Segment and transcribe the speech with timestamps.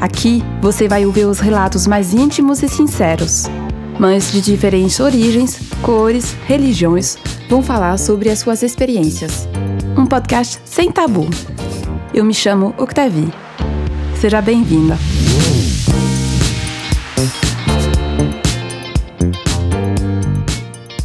[0.00, 3.44] Aqui você vai ouvir os relatos mais íntimos e sinceros.
[3.98, 7.18] Mães de diferentes origens, cores, religiões
[7.50, 9.46] vão falar sobre as suas experiências.
[9.98, 11.28] Um podcast sem tabu.
[12.14, 13.30] Eu me chamo Octavie.
[14.18, 14.96] Seja bem-vinda.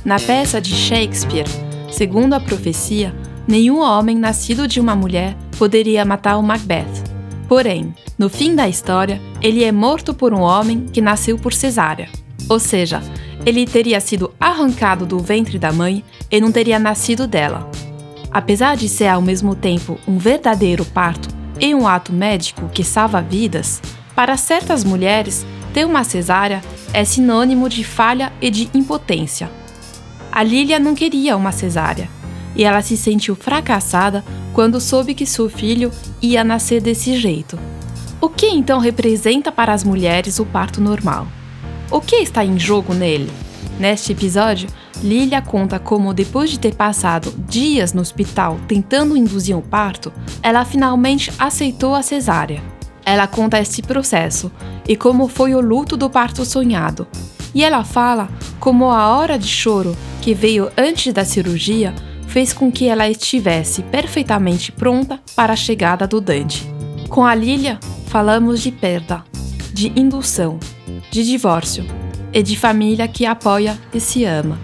[0.05, 1.49] Na peça de Shakespeare,
[1.91, 3.13] segundo a profecia,
[3.46, 7.04] nenhum homem nascido de uma mulher poderia matar o Macbeth.
[7.49, 12.08] Porém, no fim da história, ele é morto por um homem que nasceu por cesárea.
[12.48, 13.02] Ou seja,
[13.46, 17.70] ele teria sido arrancado do ventre da mãe e não teria nascido dela.
[18.32, 21.27] Apesar de ser ao mesmo tempo um verdadeiro parto
[21.60, 23.82] e um ato médico que salva vidas,
[24.16, 26.62] para certas mulheres, ter uma cesárea
[26.94, 29.52] é sinônimo de falha e de impotência.
[30.32, 32.10] A Lilia não queria uma cesárea
[32.55, 35.91] e ela se sentiu fracassada quando soube que seu filho
[36.22, 37.60] ia nascer desse jeito.
[38.36, 41.26] O que então representa para as mulheres o parto normal?
[41.90, 43.32] O que está em jogo nele?
[43.80, 44.68] Neste episódio,
[45.02, 50.12] Lilia conta como, depois de ter passado dias no hospital tentando induzir um parto,
[50.44, 52.62] ela finalmente aceitou a cesárea.
[53.06, 54.52] Ela conta esse processo
[54.86, 57.08] e como foi o luto do parto sonhado.
[57.54, 58.28] E ela fala
[58.60, 61.96] como a hora de choro que veio antes da cirurgia
[62.28, 66.75] fez com que ela estivesse perfeitamente pronta para a chegada do Dante.
[67.09, 69.23] Com a Lilia, falamos de perda,
[69.73, 70.59] de indução,
[71.11, 71.85] de divórcio
[72.34, 74.59] e de família que apoia e se ama.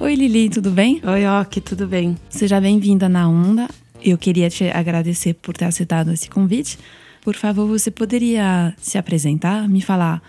[0.00, 1.00] Oi Lili, tudo bem?
[1.04, 2.16] Oi, Ok, tudo bem?
[2.28, 3.68] Seja bem-vinda na Onda.
[4.02, 6.78] Eu queria te agradecer por ter aceitado esse convite.
[7.22, 10.22] Por favor, você poderia se apresentar, me falar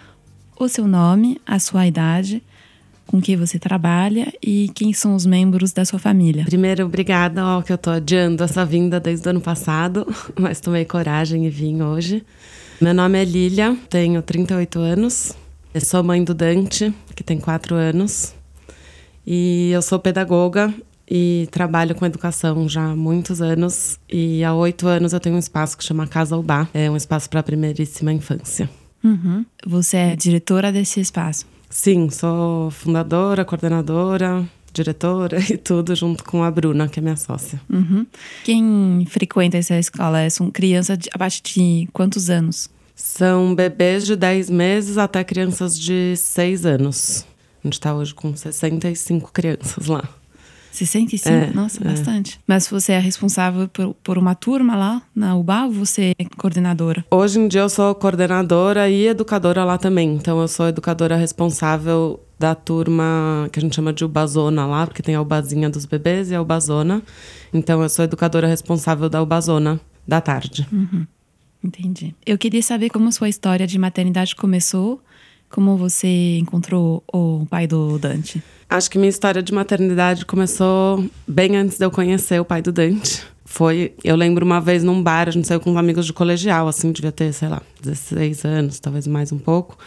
[0.58, 2.42] o seu nome, a sua idade,
[3.08, 6.46] com quem você trabalha e quem são os membros da sua família.
[6.46, 10.06] Primeiro, obrigada, ó, que eu tô adiando essa vinda desde o ano passado,
[10.40, 12.24] mas tomei coragem e vim hoje.
[12.82, 15.34] Meu nome é Lilia, tenho 38 anos.
[15.74, 18.34] Eu sou mãe do Dante, que tem 4 anos.
[19.26, 20.74] E eu sou pedagoga
[21.10, 24.00] e trabalho com educação já há muitos anos.
[24.10, 26.68] E há oito anos eu tenho um espaço que chama Casa Ubá.
[26.74, 28.70] É um espaço para a primeiríssima infância.
[29.04, 29.46] Uhum.
[29.66, 31.46] Você é diretora desse espaço?
[31.76, 37.60] Sim, sou fundadora, coordenadora, diretora e tudo junto com a Bruna, que é minha sócia.
[37.70, 38.08] Uhum.
[38.46, 42.70] Quem frequenta essa escola são crianças de, a partir de quantos anos?
[42.96, 47.26] São bebês de 10 meses até crianças de 6 anos.
[47.62, 50.08] A gente está hoje com 65 crianças lá.
[50.76, 51.30] 65?
[51.30, 51.88] É, Nossa, é.
[51.88, 52.40] bastante.
[52.46, 57.06] Mas você é responsável por, por, uma turma lá na UBA ou você é coordenadora?
[57.10, 60.16] Hoje em dia eu sou coordenadora e educadora lá também.
[60.16, 65.02] Então eu sou educadora responsável da turma que a gente chama de Ubazona lá, porque
[65.02, 67.02] tem a Ubazinha dos bebês e a Ubazona.
[67.54, 70.68] Então eu sou educadora responsável da Ubazona da tarde.
[70.72, 71.08] Uhum.
[71.64, 72.14] Entendi.
[72.26, 75.02] Eu queria saber como sua história de maternidade começou
[75.50, 78.44] como você encontrou o pai do Dante?
[78.70, 82.72] Acho que minha história de maternidade começou bem antes de eu conhecer o pai do
[82.72, 83.24] Dante.
[83.46, 86.68] Foi, eu lembro uma vez num bar, a gente saiu com uns amigos de colegial,
[86.68, 89.78] assim, devia ter, sei lá, 16 anos, talvez mais um pouco.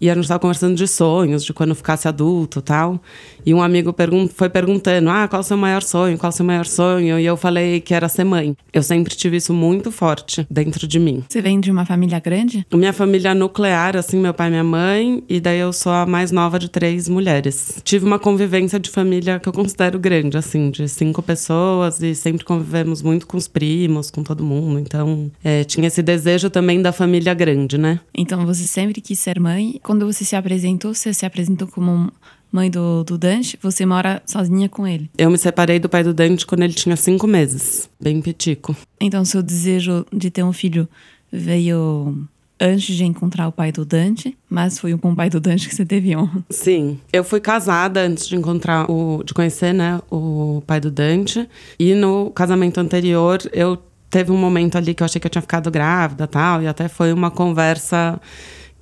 [0.00, 3.00] E a gente estava conversando de sonhos, de quando ficasse adulto tal.
[3.44, 6.16] E um amigo pergun foi perguntando: Ah, qual o seu maior sonho?
[6.16, 7.18] Qual o seu maior sonho?
[7.18, 8.56] E eu falei que era ser mãe.
[8.72, 11.22] Eu sempre tive isso muito forte dentro de mim.
[11.28, 12.66] Você vem de uma família grande?
[12.72, 15.22] Minha família nuclear, assim, meu pai e minha mãe.
[15.28, 17.80] E daí eu sou a mais nova de três mulheres.
[17.84, 22.02] Tive uma convivência de família que eu considero grande, assim, de cinco pessoas.
[22.02, 24.78] E sempre convivemos muito com os primos, com todo mundo.
[24.78, 28.00] Então, é, tinha esse desejo também da família grande, né?
[28.14, 32.12] Então, você sempre quis ser mãe quando você se apresentou, você se apresentou como
[32.52, 35.10] mãe do, do Dante, você mora sozinha com ele?
[35.18, 38.76] Eu me separei do pai do Dante quando ele tinha cinco meses, bem petico.
[39.00, 40.88] Então, seu desejo de ter um filho
[41.32, 42.24] veio
[42.60, 45.74] antes de encontrar o pai do Dante, mas foi com o pai do Dante que
[45.74, 46.44] você teve honra.
[46.50, 51.48] Sim, eu fui casada antes de encontrar o, de conhecer, né, o pai do Dante.
[51.80, 53.76] E no casamento anterior, eu
[54.08, 56.86] teve um momento ali que eu achei que eu tinha ficado grávida, tal, e até
[56.86, 58.20] foi uma conversa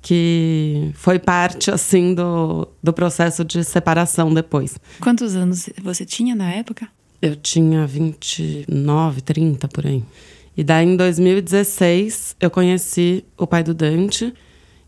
[0.01, 4.77] que foi parte assim do, do processo de separação depois.
[4.99, 6.87] Quantos anos você tinha na época?
[7.21, 10.03] Eu tinha 29, 30 por aí.
[10.55, 14.33] E daí, em 2016, eu conheci o pai do Dante.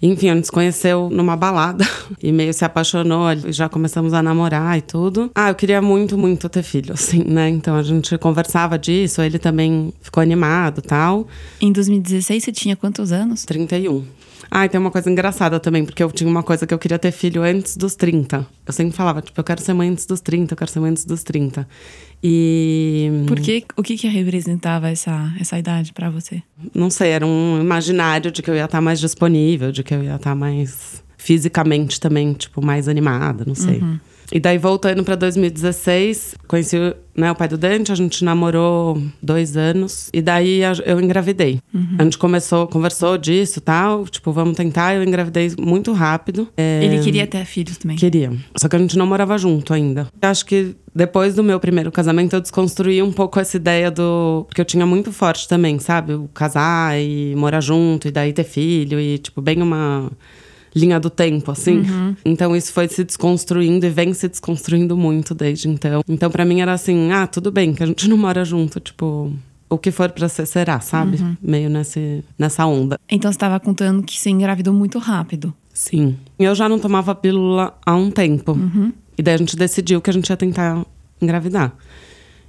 [0.02, 1.86] Enfim, a gente se conheceu numa balada
[2.22, 5.30] e meio se apaixonou, já começamos a namorar e tudo.
[5.36, 7.48] Ah, eu queria muito, muito ter filho, assim, né?
[7.50, 11.28] Então a gente conversava disso, ele também ficou animado tal.
[11.62, 13.46] Em 2016, você tinha quantos anos?
[13.46, 14.04] 31.
[14.54, 17.00] Ah, e tem uma coisa engraçada também, porque eu tinha uma coisa que eu queria
[17.00, 18.46] ter filho antes dos 30.
[18.66, 20.92] Eu sempre falava, tipo, eu quero ser mãe antes dos 30, eu quero ser mãe
[20.92, 21.66] antes dos 30.
[22.22, 23.10] E.
[23.28, 26.44] Por que, o que, que representava essa, essa idade para você?
[26.76, 30.04] Não sei, era um imaginário de que eu ia estar mais disponível, de que eu
[30.04, 33.80] ia estar mais fisicamente também, tipo, mais animada, não sei.
[33.80, 34.00] Uhum.
[34.32, 36.78] E daí, voltando pra 2016, conheci
[37.16, 40.10] né, o pai do Dante, a gente namorou dois anos.
[40.14, 41.60] E daí eu engravidei.
[42.00, 44.06] A gente começou, conversou disso e tal.
[44.06, 44.96] Tipo, vamos tentar.
[44.96, 46.48] Eu engravidei muito rápido.
[46.56, 47.98] É, Ele queria ter filhos também.
[47.98, 48.32] Queria.
[48.56, 50.08] Só que a gente não morava junto ainda.
[50.22, 54.46] Eu acho que depois do meu primeiro casamento, eu desconstruí um pouco essa ideia do.
[54.48, 56.14] Porque eu tinha muito forte também, sabe?
[56.14, 60.10] O casar e morar junto, e daí ter filho, e, tipo, bem uma
[60.76, 61.84] linha do tempo, assim.
[62.24, 66.02] Então isso foi se desconstruindo e vem se desconstruindo muito desde então.
[66.08, 69.32] Então, pra mim era assim: ah, tudo bem, que a gente não mora junto, tipo.
[69.70, 71.18] O que for pra ser, será, sabe?
[71.42, 73.00] Meio nesse, nessa onda.
[73.10, 75.54] Então você estava contando que você engravidou muito rápido.
[75.74, 76.18] Sim.
[76.38, 78.58] Eu já não tomava pílula há um tempo.
[79.18, 80.86] E daí a gente decidiu que a gente ia tentar
[81.22, 81.74] engravidar.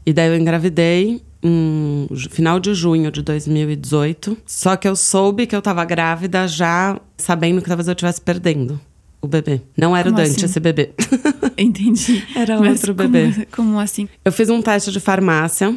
[0.05, 4.37] E daí eu engravidei em ju- final de junho de 2018.
[4.47, 8.81] Só que eu soube que eu tava grávida já sabendo que talvez eu estivesse perdendo
[9.21, 9.61] o bebê.
[9.77, 10.47] Não era Como o Dante assim?
[10.47, 10.91] esse bebê.
[11.57, 12.25] Entendi.
[12.35, 13.47] Era Mas outro como- bebê.
[13.55, 14.09] Como assim?
[14.25, 15.77] Eu fiz um teste de farmácia,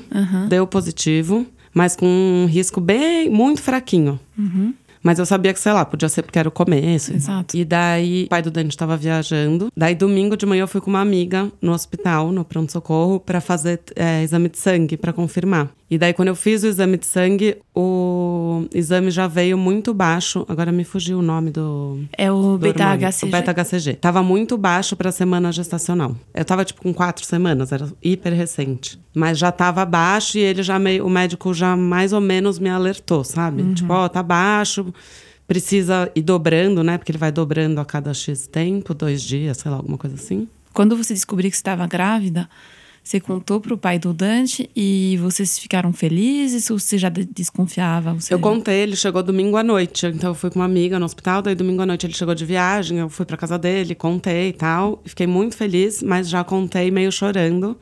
[0.50, 4.19] deu positivo, mas com um risco bem, muito fraquinho.
[5.05, 7.13] Mas eu sabia que, sei lá, podia ser porque era o começo.
[7.13, 7.55] Exato.
[7.55, 9.71] E daí, o pai do Dante estava viajando.
[9.77, 13.81] Daí, domingo de manhã, eu fui com uma amiga no hospital, no pronto-socorro, para fazer
[13.95, 15.69] é, exame de sangue, para confirmar.
[15.89, 20.43] E daí, quando eu fiz o exame de sangue, o exame já veio muito baixo.
[20.49, 21.99] Agora me fugiu o nome do.
[22.17, 23.25] É o beta-HCG.
[23.25, 23.93] O beta-HCG.
[23.93, 26.15] Tava muito baixo pra semana gestacional.
[26.33, 28.99] Eu tava, tipo, com quatro semanas, era hiper recente.
[29.13, 31.05] Mas já tava baixo e ele já meio.
[31.05, 33.75] O médico já mais ou menos me alertou, sabe?
[33.75, 34.91] Tipo, ó, tá baixo,
[35.47, 36.97] precisa ir dobrando, né?
[36.97, 40.47] Porque ele vai dobrando a cada X tempo, dois dias, sei lá, alguma coisa assim.
[40.73, 42.49] Quando você descobriu que você estava grávida,
[43.05, 48.15] você contou pro pai do Dante e vocês ficaram felizes ou você já de- desconfiava?
[48.15, 50.07] Você Eu contei, ele chegou domingo à noite.
[50.07, 52.43] Então eu fui com uma amiga no hospital, daí domingo à noite ele chegou de
[52.43, 55.03] viagem, eu fui pra casa dele, contei e tal.
[55.05, 57.77] Fiquei muito feliz, mas já contei meio chorando,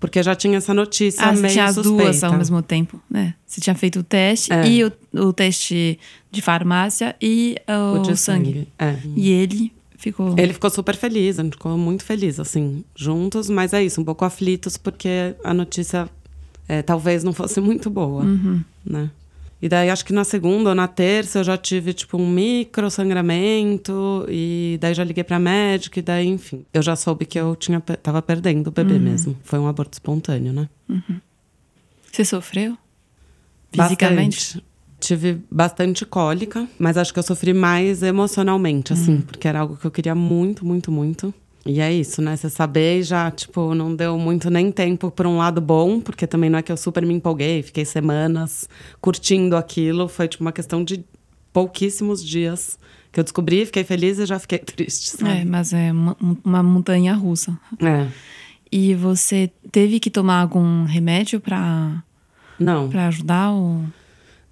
[0.00, 2.02] porque já tinha essa notícia Ah, você meio tinha as suspeita.
[2.02, 3.34] duas ao mesmo tempo, né?
[3.46, 4.66] Você tinha feito o teste É.
[4.66, 5.96] e o, o teste
[6.28, 8.52] de farmácia e o, O de sangue.
[8.52, 8.68] sangue.
[8.80, 8.96] É.
[9.14, 10.34] E ele ficou.
[10.38, 14.04] Ele ficou super feliz, a gente ficou muito feliz, assim, juntos, mas é isso, um
[14.04, 16.08] pouco aflitos, porque a notícia
[16.66, 18.24] é, talvez não fosse muito boa,
[18.84, 19.10] né?
[19.62, 22.90] E daí, acho que na segunda ou na terça eu já tive, tipo, um micro
[22.90, 26.64] sangramento, e daí já liguei pra médica, e daí, enfim.
[26.72, 29.36] Eu já soube que eu tinha, tava perdendo o bebê mesmo.
[29.44, 30.66] Foi um aborto espontâneo, né?
[32.10, 32.74] Você sofreu?
[33.70, 34.36] Fisicamente?
[34.38, 34.69] Bastante.
[35.00, 39.20] Tive bastante cólica, mas acho que eu sofri mais emocionalmente, assim, Hum.
[39.22, 41.32] porque era algo que eu queria muito, muito, muito.
[41.64, 42.36] E é isso, né?
[42.36, 46.48] Você saber já, tipo, não deu muito nem tempo por um lado bom, porque também
[46.50, 48.68] não é que eu super me empolguei, fiquei semanas
[49.00, 50.08] curtindo aquilo.
[50.08, 51.04] Foi, tipo, uma questão de
[51.52, 52.78] pouquíssimos dias
[53.12, 55.44] que eu descobri, fiquei feliz e já fiquei triste, É, sabe?
[55.44, 57.58] mas é uma, uma montanha russa.
[57.82, 58.06] É.
[58.72, 62.02] E você teve que tomar algum remédio pra,
[62.58, 62.88] Não.
[62.88, 63.50] pra ajudar?
[63.50, 63.82] Ou...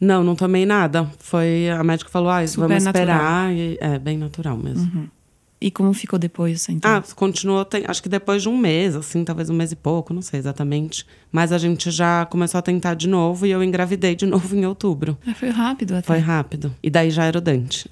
[0.00, 1.10] Não, não tomei nada.
[1.18, 1.68] Foi.
[1.70, 3.52] A médica falou, ah, Super vamos esperar.
[3.52, 5.08] E, é, bem natural mesmo.
[5.60, 6.88] E como ficou depois, então?
[6.88, 10.14] Ah, continuou, tem- acho que depois de um mês, assim, talvez um mês e pouco,
[10.14, 11.04] não sei exatamente.
[11.32, 14.64] Mas a gente já começou a tentar de novo e eu engravidei de novo em
[14.64, 15.18] outubro.
[15.26, 16.06] Ah, foi rápido até.
[16.06, 16.72] Foi rápido.
[16.80, 17.90] E daí já era o Dante.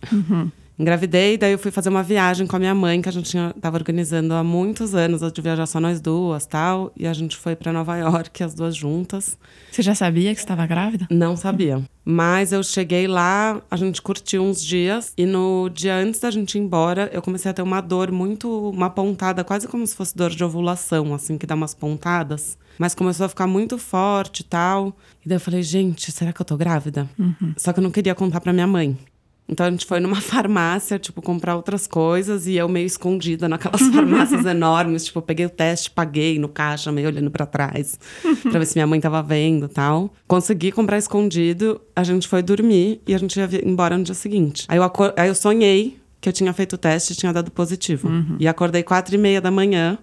[0.79, 3.55] Engravidei, daí eu fui fazer uma viagem com a minha mãe, que a gente tinha,
[3.61, 6.93] tava organizando há muitos anos, de viajar só nós duas tal.
[6.97, 9.39] E a gente foi para Nova York, as duas juntas.
[9.71, 11.07] Você já sabia que estava grávida?
[11.11, 11.83] Não sabia.
[12.05, 15.13] Mas eu cheguei lá, a gente curtiu uns dias.
[15.17, 18.71] E no dia antes da gente ir embora, eu comecei a ter uma dor muito.
[18.71, 22.59] Uma pontada, quase como se fosse dor de ovulação, assim, que dá umas pontadas.
[22.79, 24.95] Mas começou a ficar muito forte e tal.
[25.25, 27.09] E daí eu falei, gente, será que eu tô grávida?
[27.57, 28.97] Só que eu não queria contar pra minha mãe.
[29.49, 33.83] Então a gente foi numa farmácia, tipo, comprar outras coisas e eu meio escondida naquelas
[33.89, 35.05] farmácias enormes.
[35.05, 37.99] Tipo, peguei o teste, paguei no caixa, meio olhando pra trás,
[38.43, 40.13] pra ver se minha mãe tava vendo e tal.
[40.27, 44.65] Consegui comprar escondido, a gente foi dormir e a gente ia embora no dia seguinte.
[44.69, 44.85] Aí eu,
[45.17, 48.09] aí eu sonhei que eu tinha feito o teste e tinha dado positivo.
[48.41, 49.97] E acordei quatro e meia da manhã,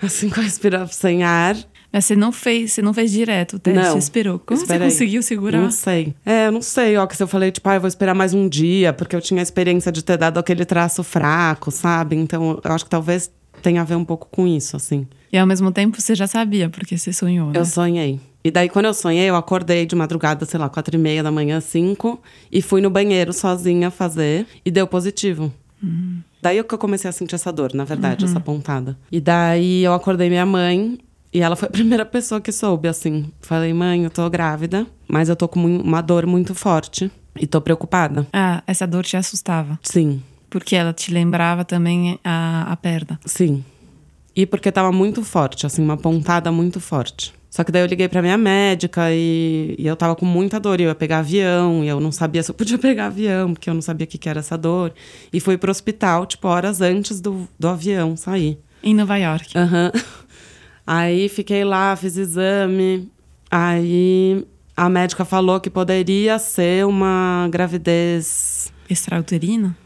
[0.00, 1.56] assim, com a respiração sem ar.
[1.92, 3.92] Mas você não fez, você não fez direto o teste, Não.
[3.92, 4.38] você esperou.
[4.38, 5.60] Como você conseguiu segurar?
[5.60, 6.14] Não sei.
[6.24, 6.96] É, eu não sei.
[6.96, 9.20] Ó, que se eu falei, tipo, ah, eu vou esperar mais um dia, porque eu
[9.20, 12.16] tinha a experiência de ter dado aquele traço fraco, sabe?
[12.16, 13.30] Então, eu acho que talvez
[13.60, 15.06] tenha a ver um pouco com isso, assim.
[15.32, 17.58] E ao mesmo tempo você já sabia, porque você sonhou, né?
[17.58, 18.20] Eu sonhei.
[18.42, 21.30] E daí, quando eu sonhei, eu acordei de madrugada, sei lá, quatro e meia da
[21.30, 25.52] manhã, cinco, e fui no banheiro sozinha fazer, e deu positivo.
[26.42, 28.98] Daí que eu comecei a sentir essa dor, na verdade, essa pontada.
[29.12, 30.98] E daí eu acordei minha mãe,
[31.32, 33.30] e ela foi a primeira pessoa que soube, assim.
[33.40, 37.60] Falei, mãe, eu tô grávida, mas eu tô com uma dor muito forte, e tô
[37.60, 38.26] preocupada.
[38.32, 39.78] Ah, essa dor te assustava.
[39.82, 43.18] Sim, Porque ela te lembrava também a, a perda.
[43.24, 43.64] sim.
[44.34, 47.32] E porque tava muito forte, assim, uma pontada muito forte.
[47.50, 50.80] Só que daí eu liguei pra minha médica e, e eu tava com muita dor.
[50.80, 53.68] E eu ia pegar avião e eu não sabia se eu podia pegar avião, porque
[53.68, 54.92] eu não sabia o que, que era essa dor.
[55.32, 58.56] E fui pro hospital, tipo, horas antes do, do avião sair.
[58.84, 59.56] Em Nova York.
[59.58, 59.90] Aham.
[60.92, 63.08] Aí fiquei lá, fiz exame.
[63.48, 64.44] Aí
[64.76, 69.76] a médica falou que poderia ser uma gravidez Extrauterina?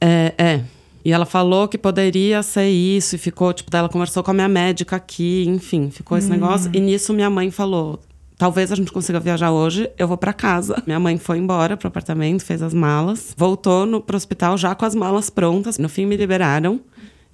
[0.00, 0.64] É, é.
[1.04, 4.48] E ela falou que poderia ser isso, e ficou, tipo, ela conversou com a minha
[4.48, 6.68] médica aqui, enfim, ficou esse negócio.
[6.74, 8.00] E nisso minha mãe falou:
[8.36, 10.82] talvez a gente consiga viajar hoje, eu vou pra casa.
[10.84, 14.84] Minha mãe foi embora pro apartamento, fez as malas, voltou no, pro hospital já com
[14.84, 15.78] as malas prontas.
[15.78, 16.80] No fim, me liberaram.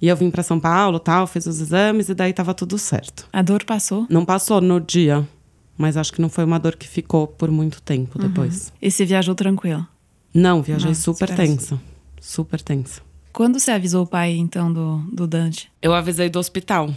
[0.05, 3.27] E eu vim pra São Paulo, tal, fiz os exames, e daí tava tudo certo.
[3.33, 4.05] A dor passou?
[4.07, 5.27] Não passou no dia,
[5.75, 8.71] mas acho que não foi uma dor que ficou por muito tempo depois.
[8.79, 9.87] E você viajou tranquila?
[10.31, 11.81] Não, viajei Nossa, super tensa.
[12.21, 13.01] Super tensa.
[13.33, 15.71] Quando você avisou o pai, então, do, do Dante?
[15.81, 16.93] Eu avisei do hospital,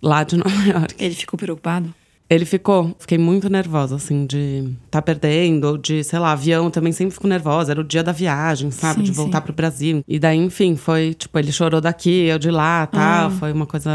[0.00, 0.94] lá de Nova York.
[0.98, 1.94] Ele ficou preocupado?
[2.32, 6.92] Ele ficou, fiquei muito nervosa, assim, de tá perdendo, ou de, sei lá, avião, também
[6.92, 7.72] sempre fico nervosa.
[7.72, 9.00] Era o dia da viagem, sabe?
[9.00, 9.44] Sim, de voltar sim.
[9.44, 10.02] pro Brasil.
[10.08, 13.30] E daí, enfim, foi, tipo, ele chorou daqui, eu de lá, tal.
[13.32, 13.90] Foi uma coisa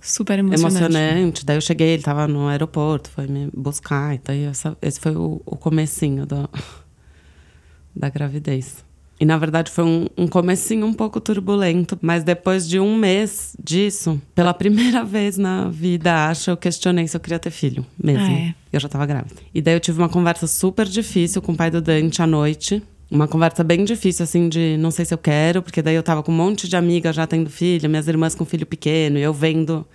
[0.00, 0.76] Super emocionante.
[0.84, 1.46] emocionante.
[1.46, 4.14] Daí eu cheguei, ele tava no aeroporto, foi me buscar.
[4.14, 6.48] E daí essa- esse foi o, o comecinho da,
[7.96, 8.84] da gravidez.
[9.18, 13.56] E na verdade foi um, um comecinho um pouco turbulento, mas depois de um mês
[13.62, 18.26] disso, pela primeira vez na vida, acho, eu questionei se eu queria ter filho mesmo.
[18.26, 18.54] Ah, é?
[18.72, 19.36] Eu já tava grávida.
[19.54, 22.82] E daí eu tive uma conversa super difícil com o pai do Dante à noite.
[23.10, 26.22] Uma conversa bem difícil, assim, de não sei se eu quero, porque daí eu tava
[26.22, 29.32] com um monte de amiga já tendo filho, minhas irmãs com filho pequeno, e eu
[29.32, 29.86] vendo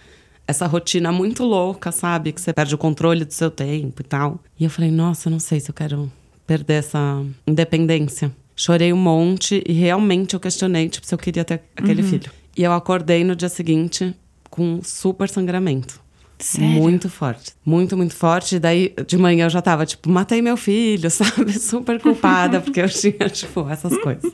[0.48, 2.32] essa rotina muito louca, sabe?
[2.32, 4.40] Que você perde o controle do seu tempo e tal.
[4.60, 6.12] E eu falei, nossa, não sei se eu quero
[6.48, 8.32] perder essa independência.
[8.64, 12.32] Chorei um monte e realmente eu questionei, tipo, se eu queria ter aquele filho.
[12.56, 14.14] E eu acordei no dia seguinte
[14.52, 16.00] com super sangramento.
[16.38, 16.70] Sério?
[16.80, 17.54] Muito forte.
[17.66, 18.58] Muito, muito forte.
[18.58, 21.54] E daí, de manhã, eu já tava, tipo, matei meu filho, sabe?
[21.54, 24.32] Super culpada, porque eu tinha, tipo, essas coisas.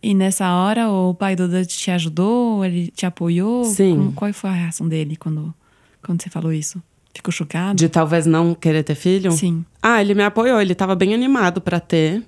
[0.00, 2.64] E nessa hora, o pai do Dante te ajudou?
[2.64, 3.64] Ele te apoiou?
[3.64, 3.96] Sim.
[3.96, 5.52] Como- qual foi a reação dele quando,
[6.00, 6.80] quando você falou isso?
[7.12, 7.76] Ficou chocado?
[7.76, 9.32] De talvez não querer ter filho?
[9.32, 9.64] Sim.
[9.82, 12.22] Ah, ele me apoiou, ele tava bem animado pra ter,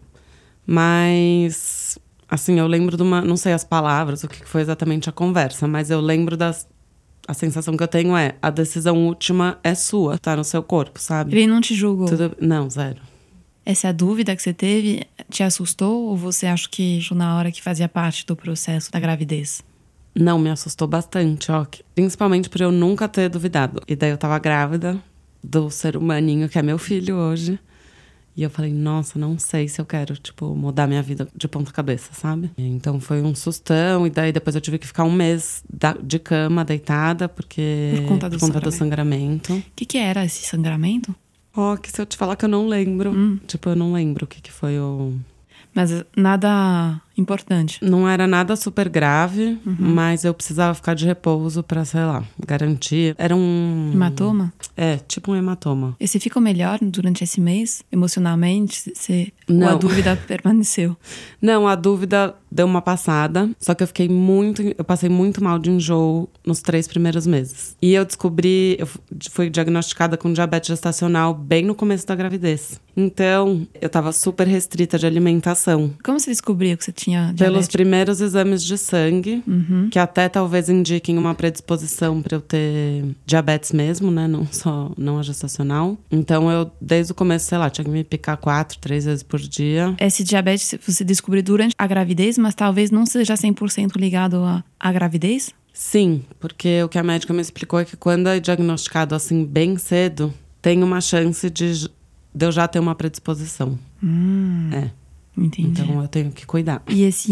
[0.71, 1.99] mas
[2.29, 5.67] assim, eu lembro de uma, não sei as palavras, o que foi exatamente a conversa,
[5.67, 6.69] mas eu lembro das
[7.27, 10.99] a sensação que eu tenho é a decisão última é sua, tá no seu corpo,
[10.99, 11.37] sabe?
[11.37, 12.07] Ele não te julgou?
[12.07, 13.01] Tudo, não, zero.
[13.67, 16.07] Essa dúvida que você teve te assustou?
[16.07, 19.63] Ou você acha que na hora que fazia parte do processo da gravidez?
[20.15, 21.67] Não, me assustou bastante, ó.
[21.95, 23.83] Principalmente por eu nunca ter duvidado.
[23.87, 24.99] E daí eu tava grávida
[25.45, 27.59] do ser humaninho que é meu filho hoje.
[28.39, 31.73] E eu falei, nossa, não sei se eu quero, tipo, mudar minha vida de ponta
[31.73, 32.53] cabeça, sabe?
[32.57, 34.07] Então foi um sustão.
[34.07, 37.95] E daí depois eu tive que ficar um mês da- de cama, deitada, porque.
[37.97, 38.07] Por
[38.39, 39.53] conta do sangramento.
[39.55, 41.13] O que, que era esse sangramento?
[41.53, 43.11] Ó, que se eu te falar que eu não lembro.
[43.11, 43.41] Hum.
[43.45, 45.15] Tipo, eu não lembro o que, que foi o.
[45.75, 47.79] Mas nada importante.
[47.83, 49.77] Não era nada super grave, Uhum.
[49.79, 53.15] mas eu precisava ficar de repouso pra, sei lá, garantir.
[53.19, 53.91] Era um.
[53.93, 54.53] Hematoma?
[54.77, 55.97] É, tipo um hematoma.
[56.01, 58.93] E você ficou melhor durante esse mês, emocionalmente?
[58.95, 59.79] Você, ou a Não.
[59.79, 60.97] dúvida permaneceu?
[61.41, 64.63] Não, a dúvida deu uma passada, só que eu fiquei muito.
[64.77, 67.77] Eu passei muito mal de enjoo nos três primeiros meses.
[67.81, 72.81] E eu descobri, eu fu- fui diagnosticada com diabetes gestacional bem no começo da gravidez.
[72.97, 75.93] Então, eu tava super restrita de alimentação.
[76.05, 77.69] Como você descobriu que você tinha Pelos diabetes?
[77.69, 79.89] primeiros exames de sangue, Uhum.
[79.91, 84.27] que até talvez indiquem uma predisposição para eu ter diabetes mesmo, né?
[84.29, 85.97] Não só não a gestacional.
[86.11, 89.39] Então eu, desde o começo, sei lá, tinha que me picar quatro, três vezes por
[89.41, 89.95] dia.
[90.01, 94.93] Esse diabetes você descobriu durante a gravidez, mas talvez não seja 100% ligado à, à
[94.93, 95.53] gravidez?
[95.73, 99.77] Sim, porque o que a médica me explicou é que quando é diagnosticado assim bem
[99.79, 101.89] cedo, tem uma chance de,
[102.35, 103.79] de eu já ter uma predisposição.
[104.73, 104.91] É,
[105.45, 105.83] Entendi.
[105.83, 106.83] então eu tenho que cuidar.
[106.89, 107.31] E esse,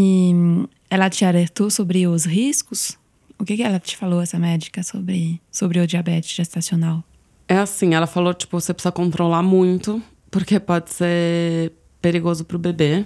[0.88, 2.96] ela te alertou sobre os riscos
[3.38, 7.04] O que, que ela te falou, essa médica, sobre, sobre o diabetes gestacional?
[7.48, 13.04] É assim, ela falou, tipo, você precisa controlar muito, porque pode ser perigoso pro bebê.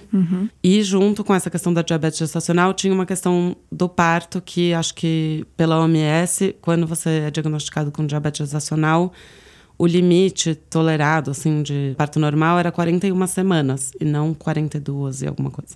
[0.63, 4.93] E junto com essa questão da diabetes gestacional, tinha uma questão do parto, que acho
[4.93, 9.11] que pela OMS, quando você é diagnosticado com diabetes gestacional,
[9.81, 15.49] o limite tolerado, assim, de parto normal era 41 semanas, e não 42 e alguma
[15.49, 15.75] coisa.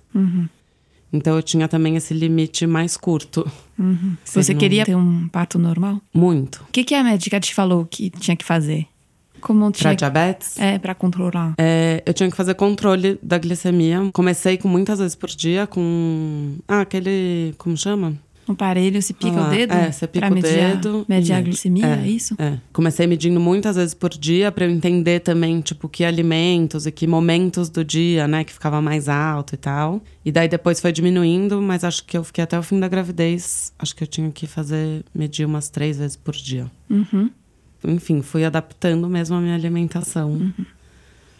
[1.12, 3.44] Então eu tinha também esse limite mais curto.
[4.24, 6.00] Você Sim, não- queria ter um parto normal?
[6.12, 6.64] Muito.
[6.68, 8.86] O que, que a médica te falou que tinha que fazer?
[9.40, 9.94] Como Pra tinha...
[9.94, 11.54] diabetes, É, pra controlar.
[11.58, 14.08] É, eu tinha que fazer controle da glicemia.
[14.12, 16.56] Comecei com muitas vezes por dia com.
[16.66, 17.54] Ah, aquele.
[17.58, 18.14] Como chama?
[18.48, 19.72] Um aparelho, se pica Ah, o dedo?
[19.74, 22.06] é, você pica pra o mediar, dedo Mediar a glicemia, é, É.
[22.08, 22.34] isso?
[22.38, 22.58] É.
[22.72, 27.06] Comecei medindo muitas vezes por dia pra eu entender também, tipo, que alimentos e que
[27.06, 30.00] momentos do dia, né, que ficava mais alto e tal.
[30.24, 33.72] E daí depois foi diminuindo, mas acho que eu fiquei até o fim da gravidez.
[33.78, 36.70] Acho que eu tinha que fazer, medir umas três vezes por dia.
[36.88, 37.28] Uhum.
[37.84, 40.52] Enfim, fui adaptando mesmo a minha alimentação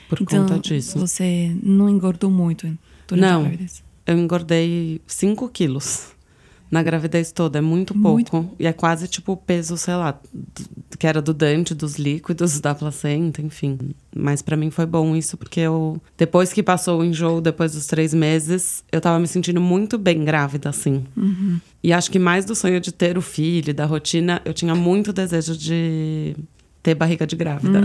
[0.08, 0.98] por Então, conta disso.
[0.98, 2.66] você não engordou muito
[3.08, 3.40] durante Não.
[3.40, 3.82] a gravidez?
[4.06, 6.14] Eu engordei 5 quilos
[6.70, 7.58] na gravidez toda.
[7.58, 8.54] É muito Muito pouco.
[8.58, 10.18] E é quase tipo o peso, sei lá,
[10.98, 13.78] que era do Dante, dos líquidos, da placenta, enfim.
[14.14, 16.00] Mas pra mim foi bom isso, porque eu.
[16.16, 20.24] Depois que passou o enjoo, depois dos três meses, eu tava me sentindo muito bem
[20.24, 21.04] grávida, assim.
[21.82, 25.12] E acho que mais do sonho de ter o filho, da rotina, eu tinha muito
[25.12, 26.34] desejo de
[26.82, 27.80] ter barriga de grávida.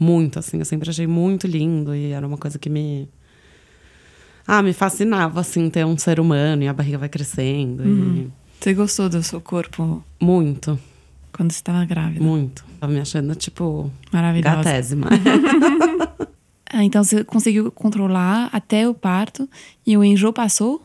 [0.00, 0.58] Muito, assim.
[0.60, 3.08] Eu sempre achei muito lindo e era uma coisa que me.
[4.50, 7.86] Ah, me fascinava, assim, ter um ser humano e a barriga vai crescendo.
[7.86, 10.78] e- Você gostou do seu corpo Muito,
[11.32, 12.24] quando você estava grávida?
[12.24, 12.64] muito.
[12.80, 14.56] Tava me achando, tipo, Maravilhosa.
[14.56, 15.06] gatésima.
[16.70, 19.48] Ah, então você conseguiu controlar até o parto
[19.86, 20.82] e o enjoo passou?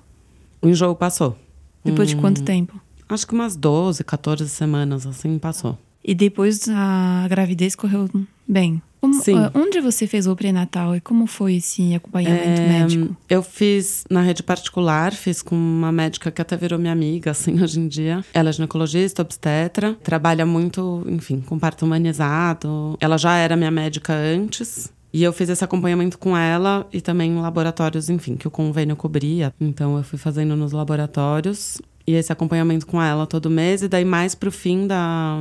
[0.62, 1.38] o enjoo passou.
[1.84, 2.22] Depois de Hum.
[2.22, 2.80] quanto tempo?
[3.10, 5.78] Acho que umas 12, 14 semanas, assim, passou.
[6.02, 8.10] E depois a gravidez correu
[8.48, 8.82] bem.
[9.04, 13.18] Como- ah, onde você fez o pré-natal e como foi esse acompanhamento É, médico?
[13.30, 17.54] Eu fiz na rede particular, fiz com uma médica que até virou minha amiga, assim,
[17.62, 18.24] hoje em dia.
[18.34, 22.98] Ela é ginecologista, obstetra, trabalha muito, enfim, com parto humanizado.
[23.02, 24.92] Ela já era minha médica antes.
[25.12, 28.96] E eu fiz esse acompanhamento com ela e também em laboratórios, enfim, que o convênio
[28.96, 29.54] cobria.
[29.62, 33.84] Então eu fui fazendo nos laboratórios e esse acompanhamento com ela todo mês.
[33.84, 35.40] E daí, mais pro fim da,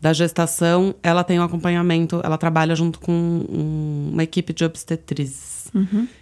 [0.00, 5.70] da gestação, ela tem um acompanhamento, ela trabalha junto com um- uma equipe de obstetrizes.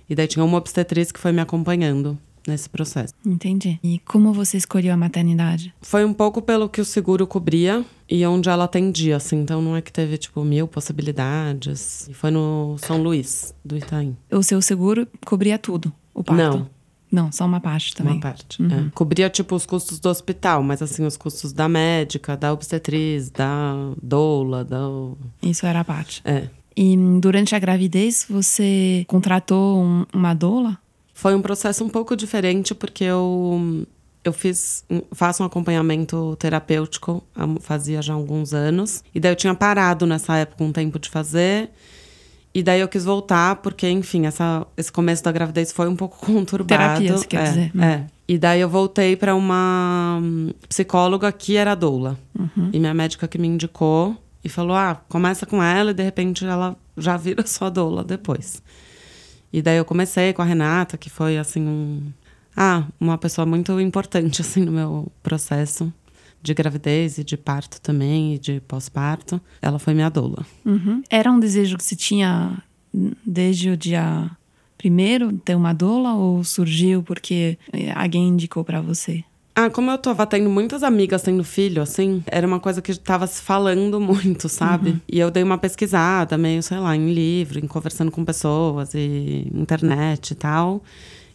[0.08, 3.12] E daí tinha uma obstetriz que foi me acompanhando nesse processo.
[3.26, 3.78] Entendi.
[3.82, 5.72] E como você escolheu a maternidade?
[5.82, 9.36] Foi um pouco pelo que o seguro cobria e onde ela atendia, assim.
[9.40, 12.08] Então não é que teve, tipo, mil possibilidades.
[12.08, 14.16] E foi no São Luís, do Itaim.
[14.32, 16.58] O seu seguro cobria tudo, o parto?
[16.58, 16.70] Não.
[17.10, 18.14] Não, só uma parte também.
[18.14, 18.62] Uma parte.
[18.62, 18.90] é.
[18.94, 23.74] Cobria, tipo, os custos do hospital, mas assim, os custos da médica, da obstetriz, da
[24.02, 24.78] doula, da.
[25.42, 26.20] Isso era a parte.
[26.24, 26.48] É.
[26.76, 30.78] E durante a gravidez, você contratou um- uma doula?
[31.14, 33.84] Foi um processo um pouco diferente, porque eu,
[34.22, 37.24] eu fiz, faço um acompanhamento terapêutico,
[37.60, 39.02] fazia já alguns anos.
[39.14, 41.70] E daí eu tinha parado nessa época um tempo de fazer.
[42.58, 46.18] E daí eu quis voltar, porque, enfim, essa, esse começo da gravidez foi um pouco
[46.26, 46.66] conturbado.
[46.66, 47.72] Terapia, você quer é, dizer.
[47.80, 48.04] É.
[48.26, 52.18] E daí eu voltei para uma hum, psicóloga que era doula.
[52.36, 52.70] Uhum.
[52.72, 56.44] E minha médica que me indicou e falou: ah, começa com ela e de repente
[56.44, 58.60] ela já vira sua doula depois.
[59.52, 62.02] E daí eu comecei com a Renata, que foi assim um
[62.56, 65.94] ah, uma pessoa muito importante assim no meu processo
[66.42, 69.40] de gravidez e de parto também e de pós-parto.
[69.60, 70.46] Ela foi minha doula.
[70.64, 71.02] Uhum.
[71.10, 72.62] Era um desejo que você tinha
[73.26, 74.30] desde o dia
[74.76, 79.24] primeiro ter uma doula ou surgiu porque eh, alguém indicou pra você?
[79.54, 83.26] Ah, como eu tava tendo muitas amigas tendo filho, assim, era uma coisa que tava
[83.26, 85.02] se falando muito, sabe?
[85.10, 89.50] E eu dei uma pesquisada, meio, sei lá, em livro, em conversando com pessoas e
[89.52, 90.80] internet e tal.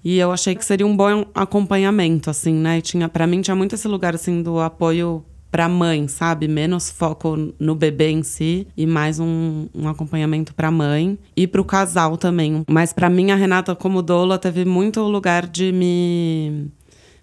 [0.03, 2.79] E eu achei que seria um bom acompanhamento, assim, né?
[2.79, 6.47] E tinha, para mim tinha muito esse lugar, assim, do apoio pra mãe, sabe?
[6.47, 11.63] Menos foco no bebê em si e mais um, um acompanhamento pra mãe e pro
[11.63, 12.63] casal também.
[12.67, 16.71] Mas pra mim, a Renata, como doula, teve muito lugar de me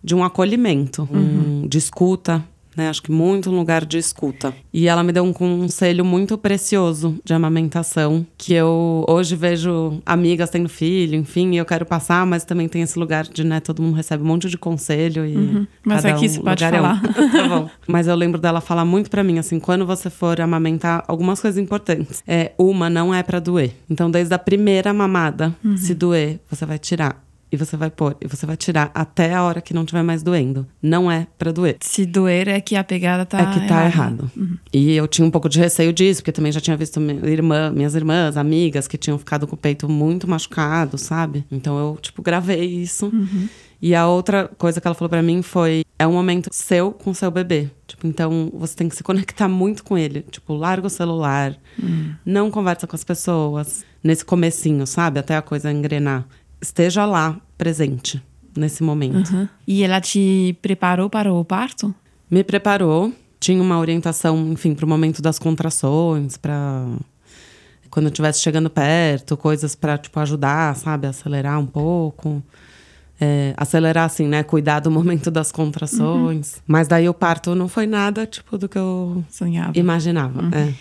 [0.02, 2.42] de um acolhimento, um, de escuta,
[2.80, 2.88] né?
[2.88, 4.54] Acho que muito um lugar de escuta.
[4.72, 10.48] E ela me deu um conselho muito precioso de amamentação, que eu hoje vejo amigas
[10.48, 13.82] tendo filho, enfim, e eu quero passar, mas também tem esse lugar de, né, todo
[13.82, 16.80] mundo recebe um monte de conselho e Mas cada aqui um, você pode lugar é
[16.80, 16.82] um.
[16.82, 17.02] falar.
[17.32, 17.70] tá bom.
[17.86, 21.62] Mas eu lembro dela falar muito pra mim, assim, quando você for amamentar, algumas coisas
[21.62, 22.22] importantes.
[22.26, 23.74] É, uma, não é pra doer.
[23.88, 27.29] Então, desde a primeira mamada, se doer, você vai tirar.
[27.52, 30.22] E você vai pôr e você vai tirar até a hora que não tiver mais
[30.22, 30.66] doendo.
[30.82, 31.76] Não é pra doer.
[31.80, 34.24] Se doer é que a pegada tá é que tá errada.
[34.24, 34.30] errado.
[34.72, 37.70] E eu tinha um pouco de receio disso, porque também já tinha visto minha irmã,
[37.70, 41.44] minhas irmãs, amigas que tinham ficado com o peito muito machucado, sabe?
[41.50, 43.12] Então eu, tipo, gravei isso.
[43.82, 47.14] E a outra coisa que ela falou pra mim foi: é um momento seu com
[47.14, 47.70] seu bebê.
[47.86, 50.22] Tipo, então você tem que se conectar muito com ele.
[50.30, 51.56] Tipo, larga o celular,
[52.24, 53.84] não conversa com as pessoas.
[54.02, 55.20] Nesse comecinho, sabe?
[55.20, 56.26] Até a coisa engrenar.
[56.60, 58.22] Esteja lá, presente,
[58.56, 59.32] nesse momento.
[59.32, 59.48] Uhum.
[59.66, 61.94] E ela te preparou para o parto?
[62.30, 66.86] Me preparou, tinha uma orientação, enfim, para o momento das contrações, para
[67.90, 72.42] quando eu estivesse chegando perto, coisas para tipo ajudar, sabe, acelerar um pouco.
[73.22, 76.62] É, acelerar assim, né, cuidar do momento das contrações.
[76.66, 79.72] Mas daí o parto não foi nada tipo do que eu Sonhava.
[79.78, 80.40] imaginava.
[80.56, 80.72] É.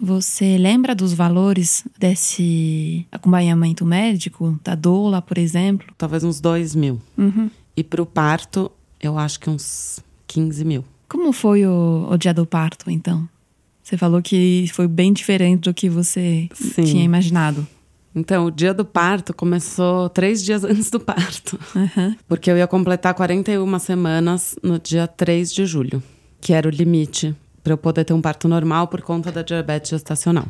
[0.00, 5.86] Você lembra dos valores desse acompanhamento médico, da doula, por exemplo?
[5.96, 7.00] Talvez uns dois mil.
[7.16, 7.50] Uhum.
[7.76, 10.84] E pro parto, eu acho que uns 15 mil.
[11.08, 13.28] Como foi o, o dia do parto, então?
[13.82, 16.82] Você falou que foi bem diferente do que você Sim.
[16.82, 17.66] tinha imaginado.
[18.14, 21.58] Então, o dia do parto começou três dias antes do parto.
[21.74, 22.16] Aham.
[22.26, 26.02] Porque eu ia completar 41 semanas no dia 3 de julho,
[26.40, 27.34] que era o limite
[27.66, 30.46] para eu poder ter um parto normal por conta da diabetes gestacional.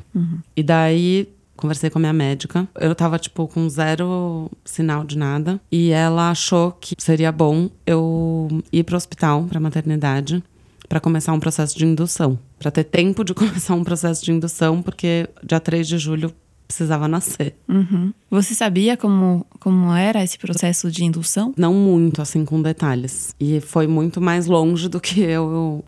[0.55, 1.27] E daí
[1.57, 2.69] conversei com a minha médica.
[2.79, 8.63] Eu tava tipo com zero sinal de nada e ela achou que seria bom eu
[8.71, 10.45] ir pro hospital, pra maternidade,
[10.91, 14.83] para começar um processo de indução, Pra ter tempo de começar um processo de indução,
[14.83, 16.31] porque dia 3 de julho
[16.67, 17.57] precisava nascer.
[17.69, 18.13] Uhum.
[18.31, 21.55] Você sabia como, como era esse processo de indução?
[21.57, 23.35] Não muito, assim, com detalhes.
[23.39, 25.85] E foi muito mais longe do que eu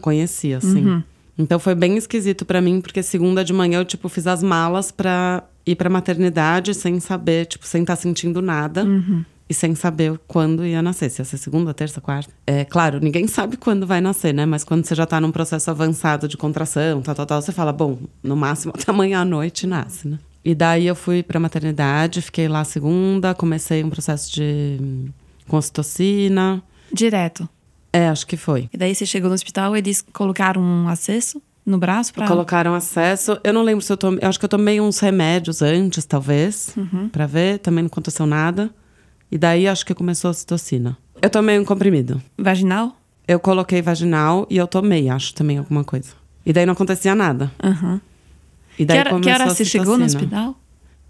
[0.00, 1.02] conhecia, assim.
[1.38, 4.90] Então foi bem esquisito pra mim, porque segunda de manhã eu, tipo, fiz as malas
[4.90, 8.86] pra ir pra maternidade sem saber, tipo, sem estar sentindo nada.
[9.52, 11.10] E sem saber quando ia nascer.
[11.10, 12.32] Se ia ser segunda, terça, quarta.
[12.46, 14.46] É claro, ninguém sabe quando vai nascer, né?
[14.46, 17.70] Mas quando você já tá num processo avançado de contração, tal, tal, tal, você fala,
[17.70, 20.18] bom, no máximo até amanhã à noite nasce, né?
[20.42, 25.10] E daí eu fui pra maternidade, fiquei lá segunda, comecei um processo de
[25.46, 26.62] com ocitocina.
[26.90, 27.46] Direto.
[27.92, 28.70] É, acho que foi.
[28.72, 32.26] E daí você chegou no hospital, eles colocaram um acesso no braço pra...
[32.26, 33.38] Colocaram acesso.
[33.44, 34.20] Eu não lembro se eu tomei.
[34.22, 36.74] Eu acho que eu tomei uns remédios antes, talvez,
[37.12, 37.58] pra ver.
[37.58, 38.70] Também não aconteceu nada.
[39.32, 40.94] E daí acho que começou a ocitocina.
[41.22, 42.20] Eu tomei um comprimido.
[42.36, 42.94] Vaginal?
[43.26, 46.10] Eu coloquei vaginal e eu tomei, acho, também alguma coisa.
[46.44, 47.50] E daí não acontecia nada.
[47.64, 47.98] Aham.
[48.74, 50.54] E Que daí hora, que hora você chegou no hospital?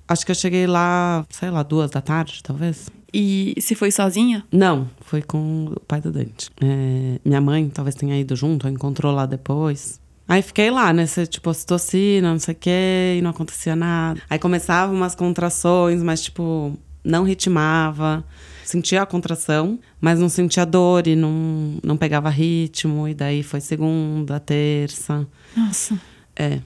[0.06, 2.88] Acho que eu cheguei lá, sei lá, duas da tarde, talvez.
[3.12, 4.44] E se foi sozinha?
[4.52, 6.48] Não, foi com o pai do Dante.
[6.62, 10.00] É, minha mãe talvez tenha ido junto, ou encontrou lá depois.
[10.28, 14.20] Aí fiquei lá, nesse tipo, ocitocina, não sei o quê, e não acontecia nada.
[14.30, 18.25] Aí começavam umas contrações, mas tipo, não ritmava.
[18.65, 23.07] Sentia a contração, mas não sentia dor e não, não pegava ritmo.
[23.09, 25.27] E daí foi segunda, terça.
[25.57, 25.99] Nossa.
[26.37, 26.61] É,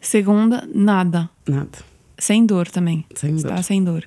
[0.00, 1.28] Segunda, nada.
[1.46, 1.78] nada.
[2.18, 3.04] Sem dor também.
[3.14, 3.62] Sem Você dor.
[3.62, 4.04] sem dor.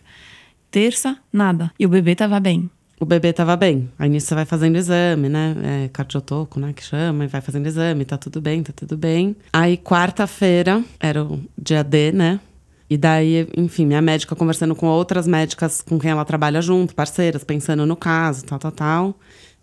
[0.72, 1.72] Terça, nada.
[1.80, 2.70] E o bebê tava bem.
[3.00, 3.90] O bebê tava bem.
[4.00, 5.56] Aí nisso você vai fazendo exame, né?
[5.86, 6.74] É cardiotoco, né?
[6.74, 9.36] Que chama, e vai fazendo exame, tá tudo bem, tá tudo bem.
[9.52, 12.40] Aí quarta-feira, era o dia D, né?
[12.90, 17.44] E daí, enfim, minha médica conversando com outras médicas com quem ela trabalha junto, parceiras,
[17.44, 19.16] pensando no caso, tal, tal, tal.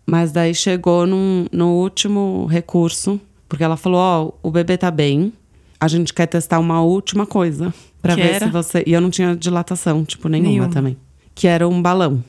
[0.05, 5.31] Mas daí chegou num, no último recurso, porque ela falou: Ó, o bebê tá bem,
[5.79, 7.73] a gente quer testar uma última coisa.
[8.01, 8.45] Pra Que ver era?
[8.47, 8.83] se você.
[8.87, 10.69] E eu não tinha dilatação, tipo, nenhuma, Nenhuma.
[10.69, 10.97] também.
[11.35, 12.23] Que era um balão.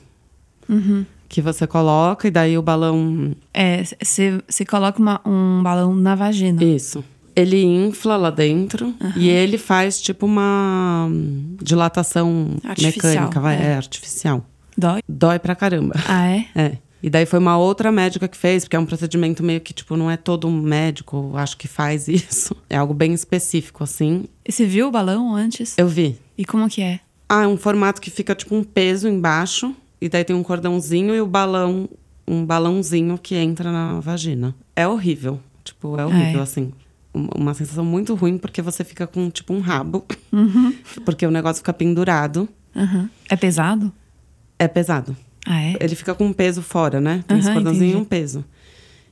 [1.27, 3.31] Que você coloca e daí o balão.
[3.53, 6.63] É, você coloca uma- um balão na vagina.
[6.63, 7.03] Isso.
[7.35, 11.09] Ele infla lá dentro e ele faz tipo uma
[11.61, 13.65] dilatação Artificial, mecânica, vai, é.
[13.67, 14.45] é artificial.
[14.77, 15.01] Dói?
[15.07, 15.95] Dói pra caramba.
[16.07, 16.45] Ah, é?
[16.55, 16.77] É.
[17.03, 19.97] E daí foi uma outra médica que fez, porque é um procedimento meio que, tipo,
[19.97, 22.55] não é todo médico, acho que faz isso.
[22.69, 24.23] É algo bem específico, assim.
[24.47, 25.77] E você viu o balão antes?
[25.77, 26.17] Eu vi.
[26.37, 27.01] E como que é?
[27.27, 31.13] Ah, é um formato que fica tipo um peso embaixo, e daí tem um cordãozinho
[31.13, 31.89] e o balão,
[32.25, 34.55] um balãozinho que entra na vagina.
[34.73, 35.41] É horrível.
[35.61, 36.43] Tipo, é horrível, é.
[36.43, 36.71] assim.
[37.13, 40.05] Um- Uma sensação muito ruim, porque você fica com, tipo, um rabo.
[41.05, 42.47] porque o negócio fica pendurado.
[42.75, 43.09] Aham.
[43.29, 43.91] É pesado?
[44.57, 45.15] É pesado.
[45.45, 45.75] Ah, é?
[45.79, 47.23] Ele fica com um peso fora, né?
[47.27, 48.43] Tem esse Aham, cordãozinho e um peso.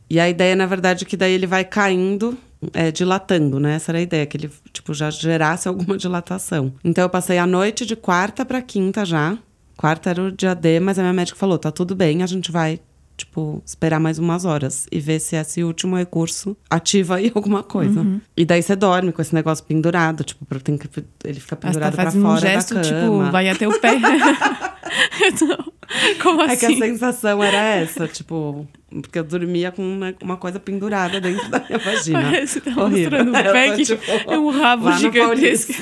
[0.10, 2.38] E a ideia, na verdade, é que daí ele vai caindo,
[2.74, 3.76] é, dilatando, né?
[3.76, 6.74] Essa era a ideia, que ele, tipo, já gerasse alguma dilatação.
[6.84, 9.38] Então eu passei a noite de quarta pra quinta já.
[9.78, 12.52] Quarta era o dia D, mas a minha médica falou: tá tudo bem, a gente
[12.52, 12.80] vai,
[13.26, 18.02] tipo, esperar mais umas horas e ver se esse último recurso ativa aí alguma coisa.
[18.02, 18.20] Uhum.
[18.36, 20.88] E daí você dorme com esse negócio pendurado, tipo, pra- tem que,
[21.24, 23.32] ele fica tá pendurado pra fazendo fora um gesto, da tipo, cama.
[23.32, 23.92] vai até o pé.
[25.24, 25.58] Então,
[26.22, 26.78] Como É que a assim?
[26.80, 31.78] sensação era essa, tipo, porque eu dormia com uma, uma coisa pendurada dentro da minha
[31.80, 32.22] vagina.
[32.24, 33.24] Parece que tá Horrível.
[33.26, 35.74] mostrando Eu pé que tipo, é um rabo gigantesco.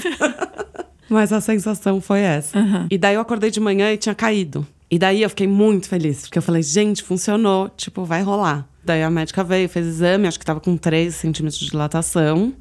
[1.10, 2.60] Mas a sensação foi essa.
[2.92, 4.66] E daí eu acordei de manhã e tinha caído.
[4.92, 8.68] E daí eu fiquei muito feliz, porque eu falei, gente, funcionou, tipo, vai rolar.
[8.84, 12.54] Daí a médica veio, fez exame, acho que tava com 3 centímetros de dilatação.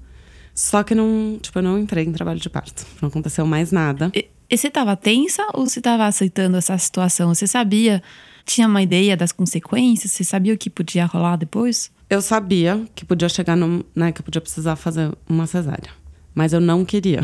[0.55, 2.85] Só que não, tipo, eu não entrei em trabalho de parto.
[3.01, 4.11] Não aconteceu mais nada.
[4.15, 7.35] E, e você tava tensa ou você tava aceitando essa situação?
[7.35, 8.03] Você sabia,
[8.45, 10.13] tinha uma ideia das consequências?
[10.13, 11.91] Você sabia o que podia rolar depois?
[12.11, 15.91] Eu sabia que podia chegar num, né, que eu podia precisar fazer uma cesárea.
[16.35, 17.21] Mas eu não queria.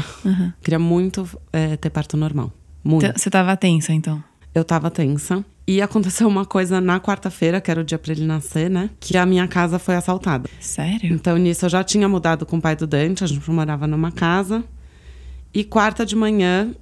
[0.62, 2.53] Queria muito é, ter parto normal.
[2.83, 3.07] Muito.
[3.07, 4.23] Então, Você tava tensa, então?
[4.55, 5.45] Eu tava tensa.
[5.67, 8.90] E aconteceu uma coisa na quarta-feira, que era o dia pra ele nascer, né?
[9.01, 10.49] Que a minha casa foi assaltada.
[10.61, 11.12] Sério?
[11.12, 14.12] Então, nisso, eu já tinha mudado com o pai do Dante, a gente morava numa
[14.12, 14.62] casa.
[15.53, 16.75] E quarta de manhã,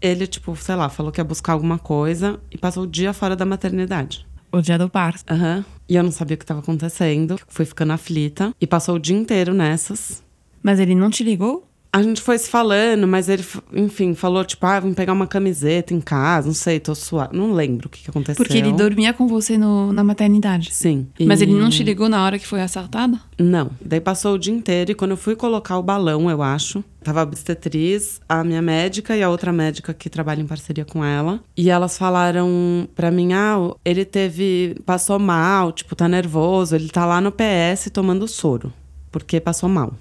[0.00, 3.36] ele, tipo, sei lá, falou que ia buscar alguma coisa e passou o dia fora
[3.36, 4.26] da maternidade.
[4.50, 5.24] O dia do parto.
[5.32, 5.64] Aham.
[5.88, 7.38] E eu não sabia o que estava acontecendo.
[7.46, 8.54] Fui ficando aflita.
[8.60, 10.22] E passou o dia inteiro nessas.
[10.62, 11.65] Mas ele não te ligou?
[11.92, 15.94] A gente foi se falando, mas ele, enfim, falou, tipo, ah, vamos pegar uma camiseta
[15.94, 17.34] em casa, não sei, tô suado.
[17.34, 18.36] Não lembro o que, que aconteceu.
[18.44, 20.74] Porque ele dormia com você no- na maternidade.
[20.74, 21.06] Sim.
[21.20, 23.18] Mas E- ele não te ligou na hora que foi assaltada?
[23.38, 23.70] Não.
[23.82, 27.20] Daí passou o dia inteiro e quando eu fui colocar o balão, eu acho, tava
[27.20, 31.40] a obstetriz, a minha médica e a outra médica que trabalha em parceria com ela.
[31.56, 34.76] E elas falaram pra mim: ah, ele teve.
[34.84, 38.70] passou mal, tipo, tá nervoso, ele tá lá no PS tomando soro,
[39.10, 39.94] porque passou mal.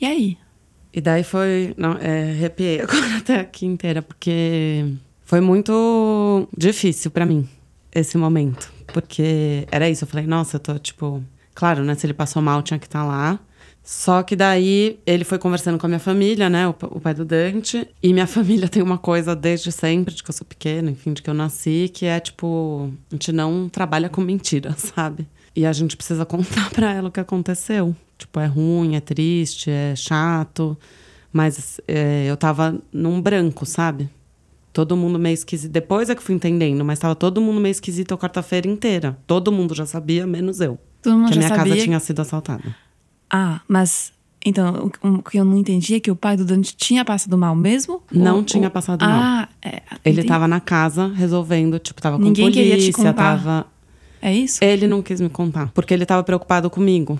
[0.00, 0.36] E aí?
[0.92, 1.74] E daí foi.
[1.76, 4.94] Não, é, arrepiei agora até aqui inteira, porque
[5.24, 7.48] foi muito difícil pra mim
[7.94, 8.72] esse momento.
[8.92, 11.22] Porque era isso, eu falei, nossa, eu tô tipo.
[11.54, 11.94] Claro, né?
[11.94, 13.40] Se ele passou mal, tinha que estar lá.
[13.82, 16.66] Só que daí ele foi conversando com a minha família, né?
[16.66, 17.88] O, o pai do Dante.
[18.02, 21.22] E minha família tem uma coisa desde sempre, de que eu sou pequena, enfim, de
[21.22, 25.26] que eu nasci, que é tipo, a gente não trabalha com mentira, sabe?
[25.54, 27.94] E a gente precisa contar pra ela o que aconteceu.
[28.18, 30.76] Tipo, é ruim, é triste, é chato.
[31.32, 34.08] Mas é, eu tava num branco, sabe?
[34.72, 35.70] Todo mundo meio esquisito.
[35.72, 39.18] Depois é que fui entendendo, mas tava todo mundo meio esquisito a quarta-feira inteira.
[39.26, 40.78] Todo mundo já sabia, menos eu.
[41.02, 41.72] Todo mundo que a já minha sabia?
[41.74, 42.74] casa tinha sido assaltada.
[43.30, 44.12] Ah, mas.
[44.44, 47.56] Então, o, que eu não entendi é que o pai do Dante tinha passado mal
[47.56, 48.00] mesmo?
[48.12, 49.20] Não Ou- tinha ou- passado mal.
[49.20, 50.28] Ah, é, Ele entendi.
[50.28, 53.12] tava na casa resolvendo, tipo, tava com Ninguém polícia, queria te contar.
[53.14, 53.66] tava.
[54.22, 54.62] É isso?
[54.62, 57.18] Ele não quis me contar, porque ele tava preocupado comigo.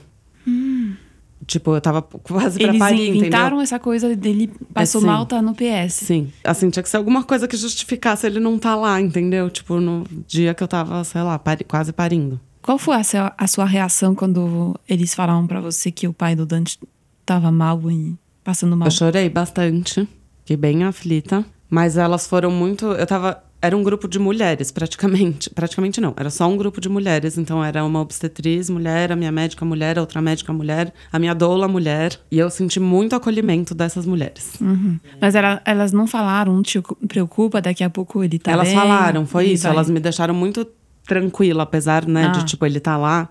[1.47, 2.71] Tipo, eu tava quase pra Hum.
[2.71, 3.61] Eles parir, inventaram entendeu?
[3.63, 5.07] essa coisa dele passou sim.
[5.07, 5.93] mal, tá no PS.
[5.95, 6.33] Sim.
[6.43, 9.49] Assim, tinha que ser alguma coisa que justificasse ele não tá lá, entendeu?
[9.49, 12.41] Tipo, no dia que eu tava, sei lá, pari- quase parindo.
[12.63, 16.35] Qual foi a sua, a sua reação quando eles falaram pra você que o pai
[16.35, 16.79] do Dante
[17.25, 18.89] tava mal e passando mal?
[18.89, 20.09] Eu chorei bastante,
[20.41, 21.45] fiquei bem aflita.
[21.71, 22.87] Mas elas foram muito.
[22.87, 23.43] Eu tava.
[23.67, 25.51] Era um grupo de mulheres, praticamente.
[25.55, 27.37] Praticamente não, era só um grupo de mulheres.
[27.37, 31.35] Então era uma obstetriz mulher, a minha médica mulher, a outra médica mulher, a minha
[31.35, 32.19] doula mulher.
[32.31, 34.53] E eu senti muito acolhimento dessas mulheres.
[34.61, 34.99] Uhum.
[35.21, 39.27] Mas ela- elas não falaram, te preocupa, daqui a pouco ele tá elas bem, falaram,
[39.27, 39.65] foi isso.
[39.65, 40.67] vai- Elas me deixaram muito
[41.07, 42.29] tranquila, apesar, né, Ah.
[42.29, 43.29] de, tipo, ele tá lá.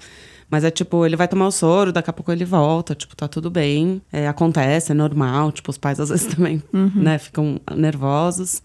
[0.50, 3.28] Mas é tipo, ele vai tomar o soro, daqui a pouco ele volta, tipo, tá
[3.28, 4.00] tudo bem.
[4.13, 5.52] É, acontece, é normal.
[5.52, 6.91] Tipo, os pais às vezes também, Uhum.
[6.95, 8.62] né, ficam nervosos.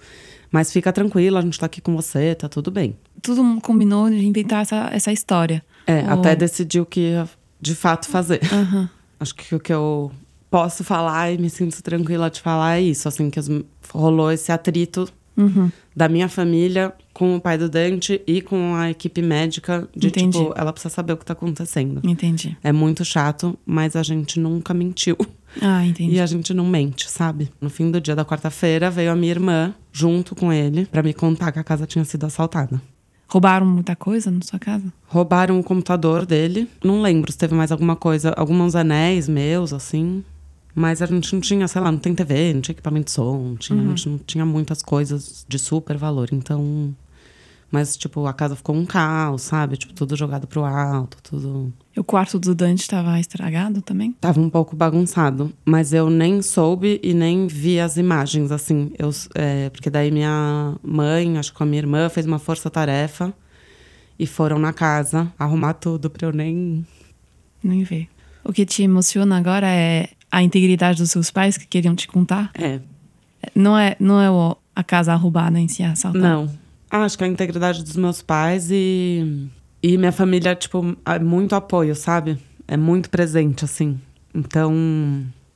[0.51, 2.97] Mas fica tranquila, a gente tá aqui com você, tá tudo bem.
[3.29, 5.63] Mundo combinou de inventar essa, essa história.
[5.87, 7.29] É, Ou- até decidir o que ia
[7.61, 8.41] de fato fazer.
[8.53, 8.89] Aham.
[9.21, 10.11] Acho que o que eu
[10.51, 13.39] posso falar e me sinto tranquila de falar é isso, assim, que
[13.93, 15.71] rolou esse atrito Uhum.
[15.95, 20.39] da minha família com o pai do Dante e com a equipe médica de Entendi.
[20.39, 22.01] tipo, ela precisa saber o que tá acontecendo.
[22.03, 22.57] Entendi.
[22.65, 25.19] É muito chato, mas a gente nunca mentiu.
[25.61, 26.15] Ah, entendi.
[26.15, 27.51] E a gente não mente, sabe?
[27.61, 31.13] No fim do dia da quarta-feira, veio a minha irmã junto com ele pra me
[31.13, 32.81] contar que a casa tinha sido assaltada.
[33.29, 34.91] Roubaram muita coisa na sua casa?
[35.07, 36.71] Roubaram o computador dele.
[36.83, 40.25] Não lembro se teve mais alguma coisa, alguns anéis meus, assim.
[40.75, 43.49] Mas a gente não tinha, sei lá, não tem TV, não tinha equipamento de som,
[43.49, 46.31] não tinha, a gente não tinha muitas coisas de super valor.
[46.33, 46.95] Então.
[47.71, 49.77] Mas, tipo, a casa ficou um caos, sabe?
[49.77, 51.73] Tipo, tudo jogado pro alto, tudo.
[51.97, 54.13] E o quarto do Dante estava estragado também?
[54.21, 58.91] Tava um pouco bagunçado, mas eu nem soube e nem vi as imagens, assim.
[58.99, 63.33] Eu, é, porque daí minha mãe, acho que com a minha irmã, fez uma força-tarefa
[64.19, 66.85] e foram na casa arrumar tudo pra eu nem.
[67.63, 68.09] Nem ver.
[68.43, 72.51] O que te emociona agora é a integridade dos seus pais que queriam te contar?
[72.55, 72.81] É,
[73.55, 76.27] Não é, não é o- a casa roubada em si, a assaltada?
[76.29, 76.60] não.
[76.91, 79.49] Acho que a integridade dos meus pais e.
[79.83, 82.37] E minha família, tipo, é muito apoio, sabe?
[82.67, 84.01] É muito presente, assim.
[84.35, 84.75] Então.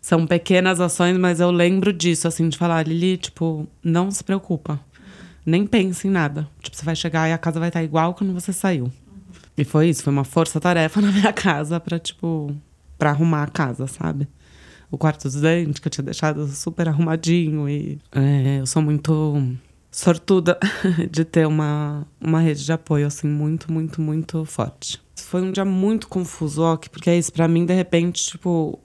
[0.01, 4.79] São pequenas ações, mas eu lembro disso, assim, de falar, Lili, tipo, não se preocupa.
[5.47, 6.47] nem pense em nada.
[6.62, 8.92] Tipo, você vai chegar e a casa vai estar igual quando você saiu.
[9.57, 12.55] E foi isso, foi uma força-tarefa na minha casa pra, tipo,
[12.99, 14.29] pra arrumar a casa, sabe?
[14.90, 17.66] O quarto dos dentes, que eu tinha deixado super arrumadinho.
[17.66, 19.57] E é, eu sou muito
[19.94, 20.59] sortuda
[21.11, 25.00] de ter uma, uma rede de apoio, assim, muito, muito, muito forte.
[25.16, 28.78] Foi um dia muito confuso, ó, que- porque é isso, pra mim, de repente, tipo,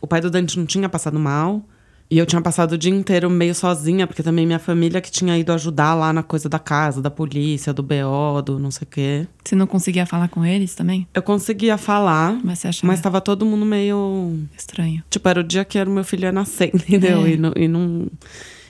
[0.00, 1.62] o pai do Dante não tinha passado mal.
[2.08, 5.36] E eu tinha passado o dia inteiro meio sozinha, porque também minha família que tinha
[5.36, 8.88] ido ajudar lá na coisa da casa, da polícia, do BO, do não sei o
[8.88, 9.26] quê.
[9.44, 11.08] Você não conseguia falar com eles também?
[11.12, 14.38] Eu conseguia falar, Mas você achava mas tava todo mundo meio.
[14.56, 15.02] estranho.
[15.10, 17.26] Tipo, era o dia que era o meu filho ia nascer, entendeu?
[17.26, 17.30] É.
[17.30, 18.06] E, não, e não.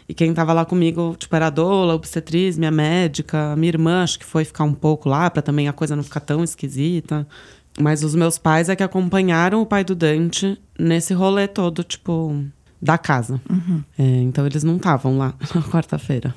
[0.09, 4.03] E quem tava lá comigo, tipo, era a doula, a obstetriz, minha médica, minha irmã,
[4.03, 7.27] acho que foi ficar um pouco lá, pra também a coisa não ficar tão esquisita.
[7.79, 12.45] Mas os meus pais é que acompanharam o pai do Dante nesse rolê todo, tipo,
[12.81, 13.40] da casa.
[13.99, 16.35] É, então eles não estavam lá na quarta-feira.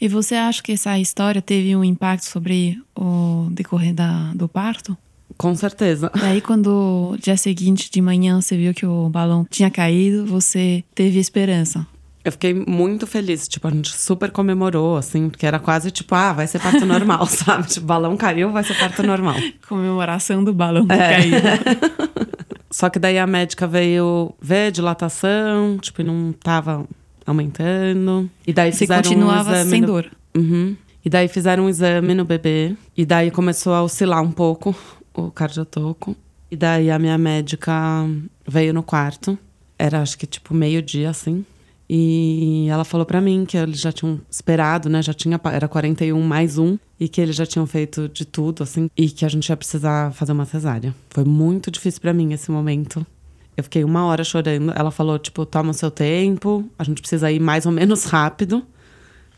[0.00, 4.96] E você acha que essa história teve um impacto sobre o decorrer da, do parto?
[5.36, 6.10] Com certeza.
[6.14, 11.18] Daí, quando dia seguinte de manhã você viu que o balão tinha caído, você teve
[11.18, 11.86] esperança.
[12.24, 16.32] Eu fiquei muito feliz, tipo, a gente super comemorou, assim, porque era quase tipo, ah,
[16.32, 17.66] vai ser parto normal, sabe?
[17.66, 19.34] Tipo, balão caiu, vai ser parto normal.
[19.68, 21.08] Comemoração do balão ter É.
[21.10, 21.36] caído.
[22.70, 26.86] Só que daí a médica veio ver dilatação, tipo, e não tava
[27.26, 28.30] aumentando.
[28.46, 30.10] E daí Você fizeram continuava um exame sem no- dor.
[30.36, 30.76] Uhum.
[31.04, 32.74] E daí fizeram um exame no bebê.
[32.96, 34.74] E daí começou a oscilar um pouco
[35.12, 36.16] o cardiotoco.
[36.50, 37.74] E daí a minha médica
[38.46, 39.36] veio no quarto.
[39.78, 41.44] Era acho que tipo meio-dia, assim.
[41.88, 45.02] E ela falou pra mim que eles já tinham esperado, né?
[45.02, 45.40] Já tinha.
[45.44, 46.78] Era 41 mais um.
[46.98, 48.88] E que eles já tinham feito de tudo, assim.
[48.96, 50.94] E que a gente ia precisar fazer uma cesárea.
[51.10, 53.04] Foi muito difícil pra mim esse momento.
[53.56, 54.72] Eu fiquei uma hora chorando.
[54.74, 56.64] Ela falou, tipo, toma o seu tempo.
[56.78, 58.64] A gente precisa ir mais ou menos rápido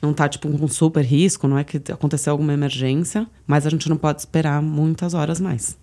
[0.04, 3.88] não tá, tipo, com super risco, não é que aconteceu alguma emergência, mas a gente
[3.88, 5.78] não pode esperar muitas horas mais.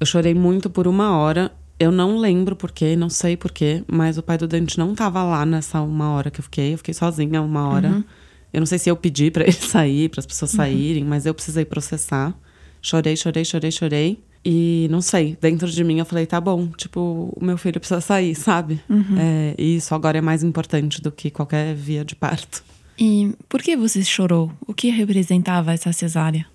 [0.00, 1.52] Eu chorei muito por uma hora.
[1.78, 5.44] Eu não lembro porquê, não sei porquê, mas o pai do Dante não tava lá
[5.44, 6.72] nessa uma hora que eu fiquei.
[6.72, 8.04] Eu fiquei sozinha uma hora.
[8.52, 11.34] Eu não sei se eu pedi pra ele sair, para as pessoas saírem, mas eu
[11.34, 12.34] precisei processar.
[12.80, 14.24] Chorei, chorei, chorei, chorei.
[14.48, 18.00] E não sei, dentro de mim eu falei, tá bom, tipo, o meu filho precisa
[18.00, 18.80] sair, sabe?
[19.18, 22.64] É, e isso agora é mais importante do que qualquer via de parto.
[22.98, 24.52] E por que você chorou?
[24.66, 26.46] O que representava essa cesárea?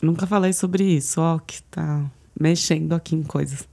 [0.00, 3.68] Nunca falei sobre isso, ó, que tá mexendo aqui em coisas.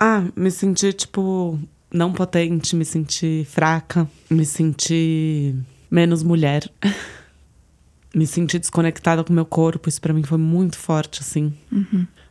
[0.00, 1.58] Ah, me senti, tipo,
[1.92, 5.54] não potente, me senti fraca, me senti
[5.90, 6.70] menos mulher.
[8.14, 11.54] me senti desconectada com meu corpo, isso pra mim foi muito forte, assim.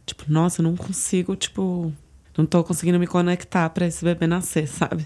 [0.05, 1.93] Tipo, nossa, eu não consigo, tipo,
[2.37, 5.05] não tô conseguindo me conectar pra esse bebê nascer, sabe?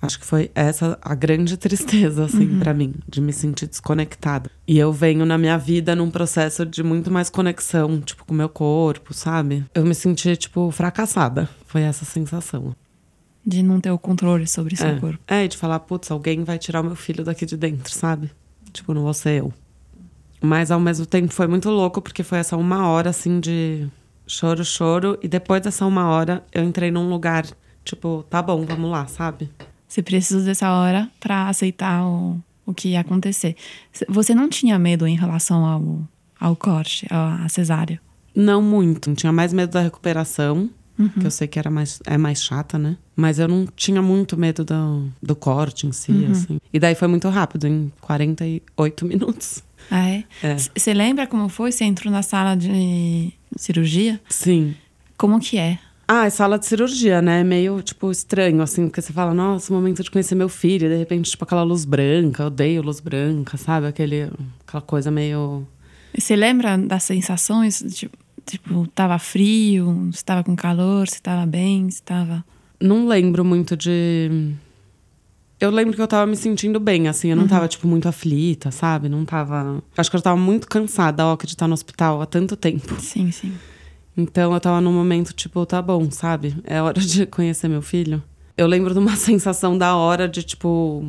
[0.00, 4.50] Acho que foi essa a grande tristeza, assim, pra mim, de me sentir desconectada.
[4.66, 8.36] E eu venho na minha vida num processo de muito mais conexão, tipo, com o
[8.36, 9.64] meu corpo, sabe?
[9.74, 11.48] Eu me senti, tipo, fracassada.
[11.66, 12.74] Foi essa sensação.
[13.44, 14.98] De não ter o controle sobre seu é.
[14.98, 15.18] corpo.
[15.26, 18.30] É, e de falar, putz, alguém vai tirar o meu filho daqui de dentro, sabe?
[18.72, 19.52] Tipo, não vou ser eu.
[20.40, 23.88] Mas ao mesmo tempo foi muito louco, porque foi essa uma hora, assim, de
[24.26, 25.18] choro, choro.
[25.22, 27.46] E depois dessa uma hora, eu entrei num lugar,
[27.84, 29.50] tipo, tá bom, vamos lá, sabe?
[29.88, 33.56] Você precisa dessa hora pra aceitar o, o que ia acontecer.
[34.08, 35.98] Você não tinha medo em relação ao,
[36.40, 38.00] ao corte, à cesárea?
[38.34, 39.14] Não muito.
[39.14, 40.68] Tinha mais medo da recuperação,
[41.20, 42.96] que eu sei que era mais, é mais chata, né?
[43.16, 46.58] Mas eu não tinha muito medo do, do corte em si, assim.
[46.72, 49.62] E daí foi muito rápido, em 48 minutos.
[49.90, 50.24] Ah, é?
[50.42, 50.56] É.
[50.56, 51.72] Você lembra como foi?
[51.72, 54.20] Você entrou na sala de cirurgia?
[54.28, 54.74] Sim.
[55.16, 55.78] Como que é?
[56.06, 57.40] Ah, é sala de cirurgia, né?
[57.40, 60.90] É meio, tipo, estranho, assim, porque você fala, nossa, momento de conhecer meu filho, e
[60.90, 63.86] de repente, tipo, aquela luz branca, odeio luz branca, sabe?
[63.86, 64.30] Aquele,
[64.66, 65.66] aquela coisa meio.
[66.16, 67.82] Você lembra das sensações?
[67.94, 72.44] Tipo, tipo, tava frio, você tava com calor, você tava bem, você tava...
[72.80, 74.52] Não lembro muito de.
[75.64, 78.70] Eu lembro que eu tava me sentindo bem, assim, eu não tava, tipo, muito aflita,
[78.70, 79.08] sabe?
[79.08, 79.82] Não tava.
[79.96, 83.00] Acho que eu tava muito cansada, ó, de estar no hospital há tanto tempo.
[83.00, 83.52] Sim, sim.
[84.16, 86.54] Então eu tava num momento, tipo, tá bom, sabe?
[86.64, 88.22] É hora de conhecer meu filho.
[88.56, 91.02] Eu lembro de uma sensação da hora de, tipo,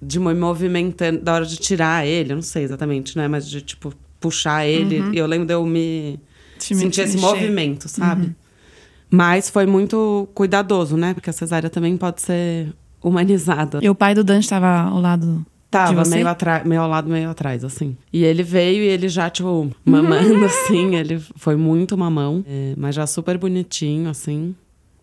[0.00, 3.26] de me movimentando, da hora de tirar ele, eu não sei exatamente, né?
[3.26, 5.02] Mas de, tipo, puxar ele.
[5.12, 6.20] E eu lembro de eu me
[6.58, 7.26] Te sentir esse mexer.
[7.26, 8.34] movimento, sabe?
[9.10, 11.14] Mas foi muito cuidadoso, né?
[11.14, 12.72] Porque a cesárea também pode ser
[13.08, 13.80] humanizada.
[13.82, 16.26] E o pai do Dante tava ao lado Tava meio,
[16.64, 17.94] meio ao lado, meio atrás, assim.
[18.10, 20.96] E ele veio e ele já, tipo, mamando, assim.
[20.96, 24.54] Ele foi muito mamão, é, mas já super bonitinho, assim.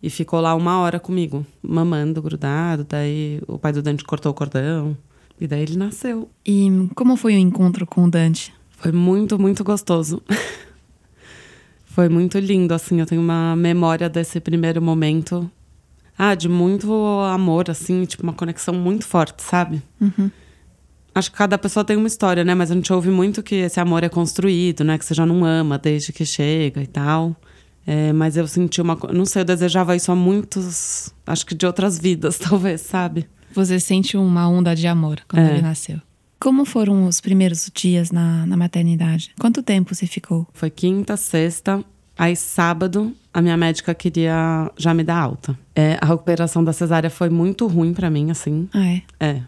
[0.01, 2.85] E ficou lá uma hora comigo, mamando, grudado.
[2.89, 4.97] Daí o pai do Dante cortou o cordão.
[5.39, 6.29] E daí ele nasceu.
[6.45, 8.53] E como foi o encontro com o Dante?
[8.71, 10.21] Foi muito, muito gostoso.
[11.85, 12.99] Foi muito lindo, assim.
[12.99, 15.49] Eu tenho uma memória desse primeiro momento.
[16.17, 16.91] Ah, de muito
[17.29, 19.81] amor, assim, tipo, uma conexão muito forte, sabe?
[21.13, 22.53] Acho que cada pessoa tem uma história, né?
[22.53, 24.97] Mas a gente ouve muito que esse amor é construído, né?
[24.97, 27.35] Que você já não ama desde que chega e tal.
[27.87, 28.97] É, mas eu senti uma.
[29.13, 31.13] Não sei, eu desejava isso há muitos.
[31.25, 33.27] Acho que de outras vidas, talvez, sabe?
[33.53, 35.53] Você sente uma onda de amor quando É.
[35.53, 36.01] ele nasceu.
[36.37, 39.31] Como foram os primeiros dias na, na maternidade?
[39.39, 40.45] Quanto tempo você ficou?
[40.53, 41.81] Foi quinta, sexta.
[42.17, 45.57] Aí sábado, a minha médica queria já me dar alta.
[45.75, 48.69] É, a recuperação da cesárea foi muito ruim pra mim, assim.
[48.73, 49.03] Ah, é.
[49.19, 49.41] É.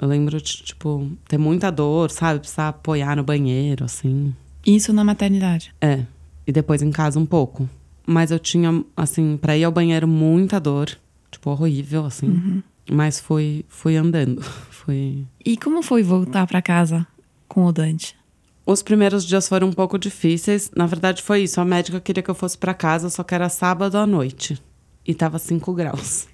[0.00, 2.40] Eu lembro de, tipo, ter muita dor, sabe?
[2.40, 4.34] Precisar apoiar no banheiro, assim.
[4.66, 5.72] Isso na maternidade.
[5.80, 6.04] É.
[6.46, 7.68] E depois em casa um pouco.
[8.04, 10.90] Mas eu tinha, assim, pra ir ao banheiro, muita dor.
[11.30, 12.62] Tipo, horrível, assim.
[12.90, 14.42] Mas fui, fui andando.
[14.82, 15.24] Fui.
[15.44, 17.06] E como foi voltar pra casa
[17.46, 18.16] com o Dante?
[18.64, 20.70] Os primeiros dias foram um pouco difíceis.
[20.76, 21.60] Na verdade, foi isso.
[21.60, 24.62] A médica queria que eu fosse pra casa, só que era sábado à noite.
[25.06, 26.28] E tava 5 graus.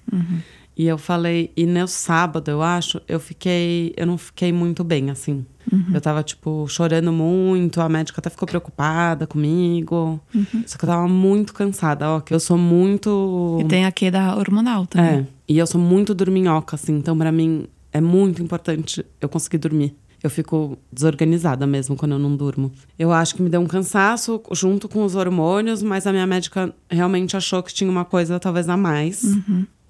[0.77, 3.93] E eu falei, e no sábado, eu acho, eu fiquei.
[3.97, 5.45] Eu não fiquei muito bem, assim.
[5.93, 10.19] Eu tava, tipo, chorando muito, a médica até ficou preocupada comigo.
[10.65, 13.59] Só que eu tava muito cansada, ó, que eu sou muito.
[13.59, 15.19] E tem a queda hormonal também.
[15.19, 15.25] É.
[15.47, 16.95] E eu sou muito dorminhoca, assim.
[16.95, 19.95] Então, pra mim, é muito importante eu conseguir dormir.
[20.23, 22.71] Eu fico desorganizada mesmo quando eu não durmo.
[22.97, 26.73] Eu acho que me deu um cansaço junto com os hormônios, mas a minha médica
[26.89, 29.23] realmente achou que tinha uma coisa talvez a mais.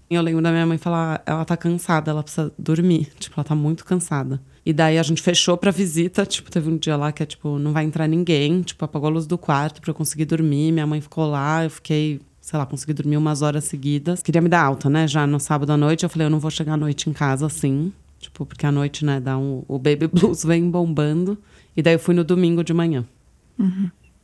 [0.10, 3.10] E eu lembro da minha mãe falar, ela tá cansada, ela precisa dormir.
[3.20, 4.42] Tipo, ela tá muito cansada.
[4.66, 7.58] E daí a gente fechou pra visita, tipo, teve um dia lá que é tipo,
[7.58, 10.72] não vai entrar ninguém, tipo, apagou a luz do quarto pra eu conseguir dormir.
[10.72, 14.22] Minha mãe ficou lá, eu fiquei, sei lá, consegui dormir umas horas seguidas.
[14.22, 15.08] Queria me dar alta, né?
[15.08, 17.46] Já no sábado à noite, eu falei, eu não vou chegar à noite em casa
[17.46, 17.92] assim.
[18.20, 21.38] Tipo, porque à noite, né, dá um, o baby blues vem bombando.
[21.76, 23.06] E daí eu fui no domingo de manhã.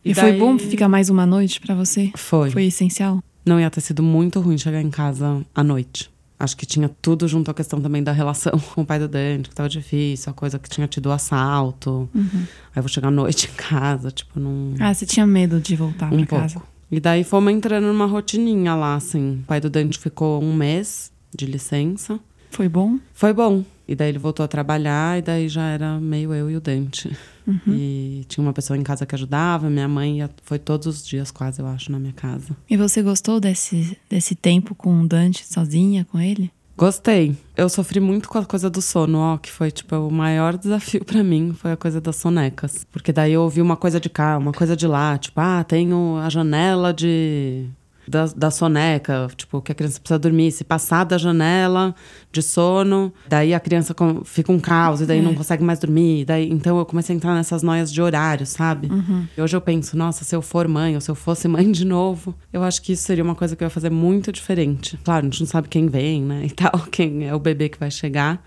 [0.04, 2.12] E, foi daí- bom ficar mais uma noite pra você?
[2.16, 2.52] Foi.
[2.52, 3.24] Foi essencial?
[3.46, 6.10] Não ia ter sido muito ruim chegar em casa à noite.
[6.38, 9.50] Acho que tinha tudo junto à questão também da relação com o pai do Dante,
[9.50, 12.10] que tava difícil, a coisa que tinha tido o assalto.
[12.14, 12.22] Aí
[12.76, 14.76] eu vou chegar à noite em casa, tipo, num.
[14.80, 16.56] Ah, você tinha medo de voltar um pra casa?
[16.56, 16.68] pouco.
[16.92, 19.40] E daí fomos entrando numa rotininha lá, assim.
[19.44, 22.20] O pai do Dante ficou um mês de licença.
[22.52, 23.00] Foi bom?
[23.14, 23.64] Foi bom.
[23.88, 27.16] E daí ele voltou a trabalhar, e daí já era meio eu e o Dante.
[27.68, 31.30] E tinha uma pessoa em casa que ajudava, minha mãe ia, foi todos os dias,
[31.30, 32.56] quase, eu acho, na minha casa.
[32.70, 36.52] E você gostou desse, desse tempo com o Dante sozinha, com ele?
[36.78, 37.38] Gostei.
[37.56, 41.06] Eu sofri muito com a coisa do sono, ó, que foi tipo o maior desafio
[41.06, 42.86] pra mim, foi a coisa das sonecas.
[42.92, 46.18] Porque daí eu ouvi uma coisa de cá, uma coisa de lá, tipo, ah, tenho
[46.18, 47.66] a janela de
[48.08, 51.94] da, da soneca, tipo, que a criança precisa dormir, se passar da janela
[52.32, 56.26] de sono, daí a criança com- fica um caos e daí não consegue mais dormir,
[56.26, 58.90] daí então eu comecei a entrar nessas noias de horário, sabe?
[59.38, 61.86] E hoje eu penso, nossa, se eu for mãe ou se eu fosse mãe de
[61.86, 64.98] novo, eu acho que isso seria uma coisa que eu ia fazer muito diferente.
[65.04, 67.80] Claro, a gente não sabe quem vem, né, e tal, quem é o bebê que
[67.80, 68.44] vai chegar,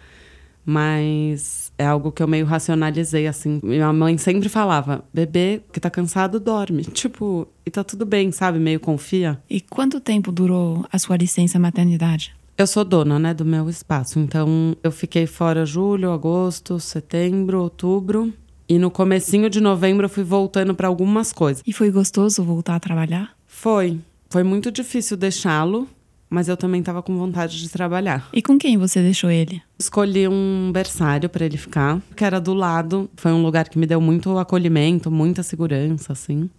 [0.70, 3.58] mas é algo que eu meio racionalizei, assim.
[3.62, 6.84] Minha mãe sempre falava, bebê que tá cansado, dorme.
[6.98, 8.58] Tipo, e tá tudo bem, sabe?
[8.58, 9.40] Meio confia.
[9.48, 12.36] E quanto tempo durou a sua licença maternidade?
[12.58, 14.18] Eu sou dona, né, do meu espaço.
[14.18, 18.30] Então, eu fiquei fora julho, agosto, setembro, outubro.
[18.68, 21.62] E no comecinho de novembro eu fui voltando pra algumas coisas.
[21.66, 23.30] E foi gostoso voltar a trabalhar?
[23.46, 23.98] Foi.
[24.28, 25.88] Foi muito difícil deixá-lo,
[26.30, 28.28] mas eu também tava com vontade de trabalhar.
[28.32, 29.62] E com quem você deixou ele?
[29.78, 33.10] Escolhi um berçário pra ele ficar, que era do lado.
[33.16, 36.50] Foi um lugar que me deu muito acolhimento, muita segurança, assim.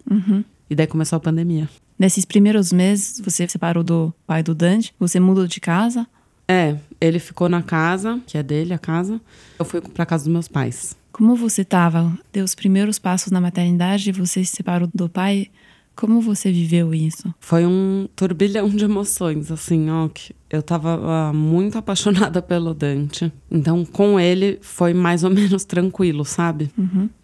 [0.68, 1.68] E daí começou a pandemia.
[1.98, 6.06] Nesses primeiros meses, você se separou do pai do Dante, você mudou de casa.
[6.48, 9.20] É, ele ficou na casa, que é dele, a casa.
[9.58, 10.96] Eu fui pra casa dos meus pais.
[11.12, 12.16] Como você estava?
[12.32, 15.48] Deu os primeiros passos na maternidade, você se separou do pai.
[15.94, 17.32] Como você viveu isso?
[17.40, 20.08] Foi um turbilhão de emoções, assim, ó.
[20.08, 23.30] Que eu tava ah, muito apaixonada pelo Dante.
[23.50, 26.70] Então, com ele, foi mais ou menos tranquilo, sabe?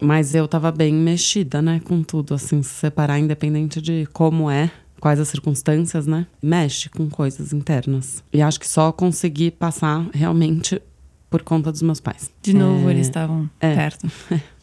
[0.01, 4.71] Mas eu tava bem mexida, né, com tudo, assim, se separar, independente de como é,
[4.99, 6.27] quais as circunstâncias, né?
[6.41, 8.23] Mexe com coisas internas.
[8.31, 10.79] E acho que só consegui passar realmente
[11.29, 12.31] por conta dos meus pais.
[12.41, 13.75] De novo, É, eles estavam é.
[13.75, 14.07] perto.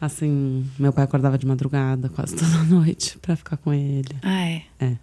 [0.00, 4.14] Assim, meu pai acordava de madrugada quase toda noite pra ficar com ele.
[4.22, 4.96] Ah, é.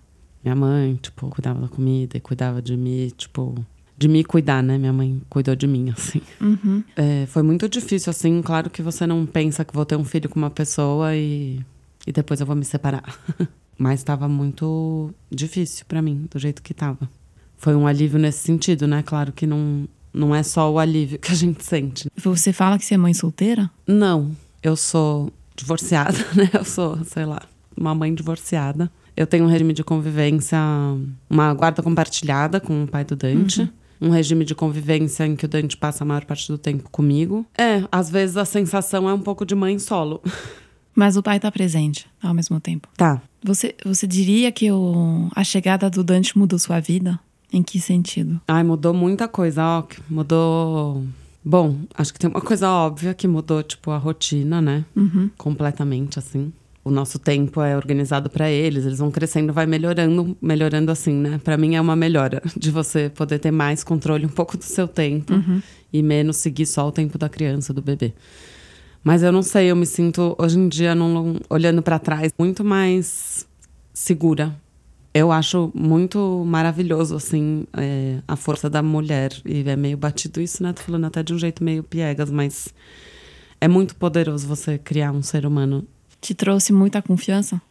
[0.43, 3.55] Minha mãe, tipo, cuidava da comida e cuidava de mim, tipo,
[3.97, 4.77] de me cuidar, né?
[4.77, 6.21] Minha mãe cuidou de mim, assim.
[6.39, 6.83] Uhum.
[6.95, 8.41] É, foi muito difícil, assim.
[8.41, 11.59] Claro que você não pensa que vou ter um filho com uma pessoa e,
[12.05, 13.03] e depois eu vou me separar.
[13.77, 17.09] Mas tava muito difícil pra mim, do jeito que tava.
[17.57, 19.01] Foi um alívio nesse sentido, né?
[19.03, 22.07] Claro que não, Não é só o alívio que a gente sente.
[22.15, 23.69] Você fala que você é mãe solteira?
[23.87, 24.31] Não,
[24.65, 26.49] eu sou divorciada, né?
[26.51, 27.41] Eu sou, sei lá,
[27.77, 28.91] uma mãe divorciada.
[29.15, 30.57] Eu tenho um regime de convivência,
[31.29, 33.71] uma guarda compartilhada com o pai do Dante.
[34.01, 37.45] Um regime de convivência em que o Dante passa a maior parte do tempo comigo.
[37.57, 40.21] É, às vezes a sensação é um pouco de mãe solo.
[40.93, 42.89] Mas o pai tá presente ao mesmo tempo.
[42.97, 43.21] Tá.
[43.43, 47.19] Você, você diria que o, a chegada do Dante mudou sua vida?
[47.53, 48.41] Em que sentido?
[48.47, 49.83] Ai, mudou muita coisa, ó.
[50.09, 51.03] Mudou.
[51.47, 54.83] Bom, acho que tem uma coisa óbvia que mudou, tipo, a rotina, né?
[55.37, 56.51] Completamente, assim.
[56.83, 61.39] O nosso tempo é organizado pra eles, eles vão crescendo, vai melhorando, melhorando assim, né?
[61.43, 64.87] Pra mim é uma melhora de você poder ter mais controle um pouco do seu
[64.87, 65.33] tempo
[65.93, 68.13] e menos seguir só o tempo da criança, do bebê.
[69.03, 72.63] Mas eu não sei, eu me sinto hoje em dia, num- olhando pra trás, muito
[72.63, 73.47] mais
[73.93, 74.55] segura.
[75.15, 79.31] Eu acho muito maravilhoso, assim, é, a força da mulher.
[79.45, 80.73] E é meio batido isso, né?
[80.73, 82.67] Tô falando até de um jeito meio piegas, mas
[83.61, 85.87] é muito poderoso você criar um ser humano.
[86.19, 87.61] Te trouxe muita confiança?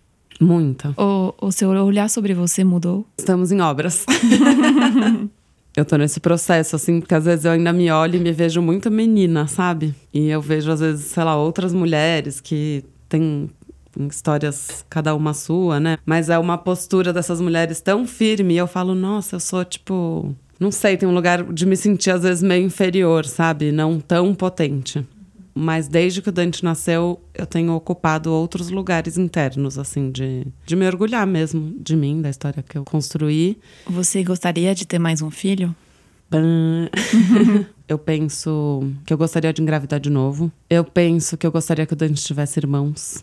[0.41, 0.95] Muita.
[0.97, 3.07] Ou o seu olhar sobre você mudou?
[3.19, 4.07] Estamos em obras.
[5.77, 8.63] eu tô nesse processo, assim, porque às vezes eu ainda me olho e me vejo
[8.63, 9.95] muito menina, sabe?
[10.15, 13.51] E eu vejo, às vezes, sei lá, outras mulheres que têm
[14.11, 15.99] histórias, cada uma sua, né?
[16.05, 18.55] Mas é uma postura dessas mulheres tão firme.
[18.55, 20.35] E eu falo, nossa, eu sou tipo.
[20.59, 23.73] Não sei, tem um lugar de me sentir, às vezes, meio inferior, sabe?
[23.73, 25.05] Não tão potente.
[25.55, 30.75] Mas desde que o Dante nasceu, eu tenho ocupado outros lugares internos, assim, de, de
[30.75, 33.57] me orgulhar mesmo de mim, da história que eu construí.
[33.87, 35.75] Você gostaria de ter mais um filho?
[37.87, 40.51] Eu penso que eu gostaria de engravidar de novo.
[40.71, 43.23] Eu penso que eu gostaria que o Dante tivesse irmãos.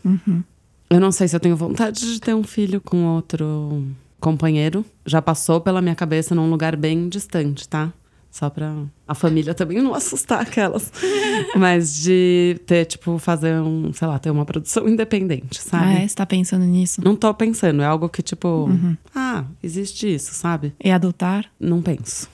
[0.92, 3.82] Eu não sei se eu tenho vontade de ter um filho com outro
[4.20, 4.84] companheiro.
[5.06, 7.90] Já passou pela minha cabeça num lugar bem distante, tá?
[8.30, 8.74] Só pra
[9.08, 10.92] a família também não assustar aquelas.
[11.56, 15.84] Mas de ter, tipo, fazer um, sei lá, ter uma produção independente, sabe?
[15.84, 16.08] Ah, é?
[16.08, 17.02] Você tá pensando nisso?
[17.02, 18.68] Não tô pensando, é algo que, tipo,
[19.14, 20.74] ah, existe isso, sabe?
[20.82, 21.46] E adotar?
[21.58, 22.28] Não penso.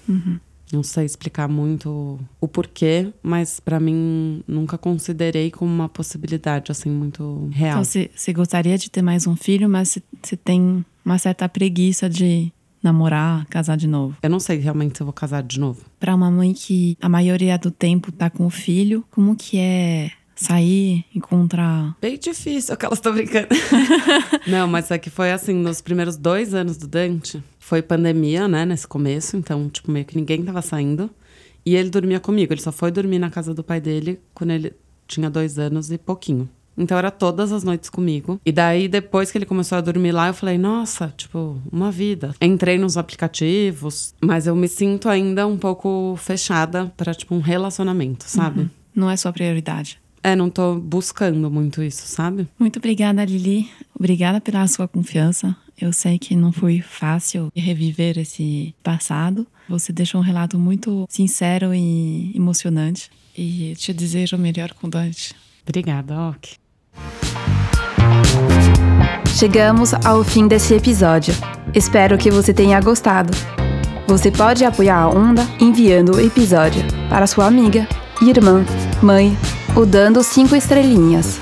[0.73, 6.91] Não sei explicar muito o porquê, mas pra mim nunca considerei como uma possibilidade assim
[6.91, 7.71] muito real.
[7.73, 12.09] Então, você, você gostaria de ter mais um filho, mas você- tem uma certa preguiça
[12.09, 12.53] de
[12.83, 14.17] namorar, casar de novo.
[14.23, 15.81] Eu não sei realmente se eu vou casar de novo.
[15.99, 20.11] Pra uma mãe que a maioria do tempo tá com o filho, como que é
[20.39, 21.97] sair, encontrar.
[22.01, 23.49] Bem difícil, aquelas tô brincando.
[24.47, 28.65] não, mas é que foi assim, nos primeiros dois anos do Dante, foi pandemia, né,
[28.65, 31.11] nesse começo, então, tipo, meio que ninguém tava saindo.
[31.67, 34.73] E ele dormia comigo, ele só foi dormir na casa do pai dele quando ele
[35.07, 36.49] tinha dois anos e pouquinho.
[36.79, 38.41] Então era todas as noites comigo.
[38.47, 42.33] E daí, depois que ele começou a dormir lá, eu falei, nossa, tipo, uma vida.
[42.41, 48.25] Entrei nos aplicativos, mas eu me sinto ainda um pouco fechada pra, tipo, um relacionamento,
[48.29, 48.71] sabe?
[48.95, 50.01] Não é sua prioridade.
[50.23, 52.49] É, não tô buscando muito isso, sabe?
[52.59, 53.69] Muito obrigada, Lili.
[53.99, 55.57] Obrigada pela sua confiança.
[55.81, 59.47] Eu sei que não foi fácil reviver esse passado.
[59.69, 63.11] Você deixou um relato muito sincero e emocionante.
[63.37, 65.35] E te desejo o melhor com Dante.
[65.63, 66.55] Obrigada, Ok.
[69.39, 71.33] Chegamos ao fim desse episódio.
[71.73, 73.31] Espero que você tenha gostado.
[74.09, 77.87] Você pode apoiar a Onda enviando o episódio para sua amiga,
[78.21, 78.65] irmã,
[79.01, 79.37] mãe
[79.75, 81.41] ou dando cinco estrelinhas.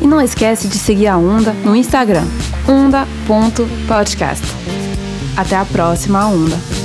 [0.00, 2.24] E não esquece de seguir a Onda no Instagram,
[2.68, 4.44] onda.podcast.
[5.36, 6.75] Até a próxima Onda.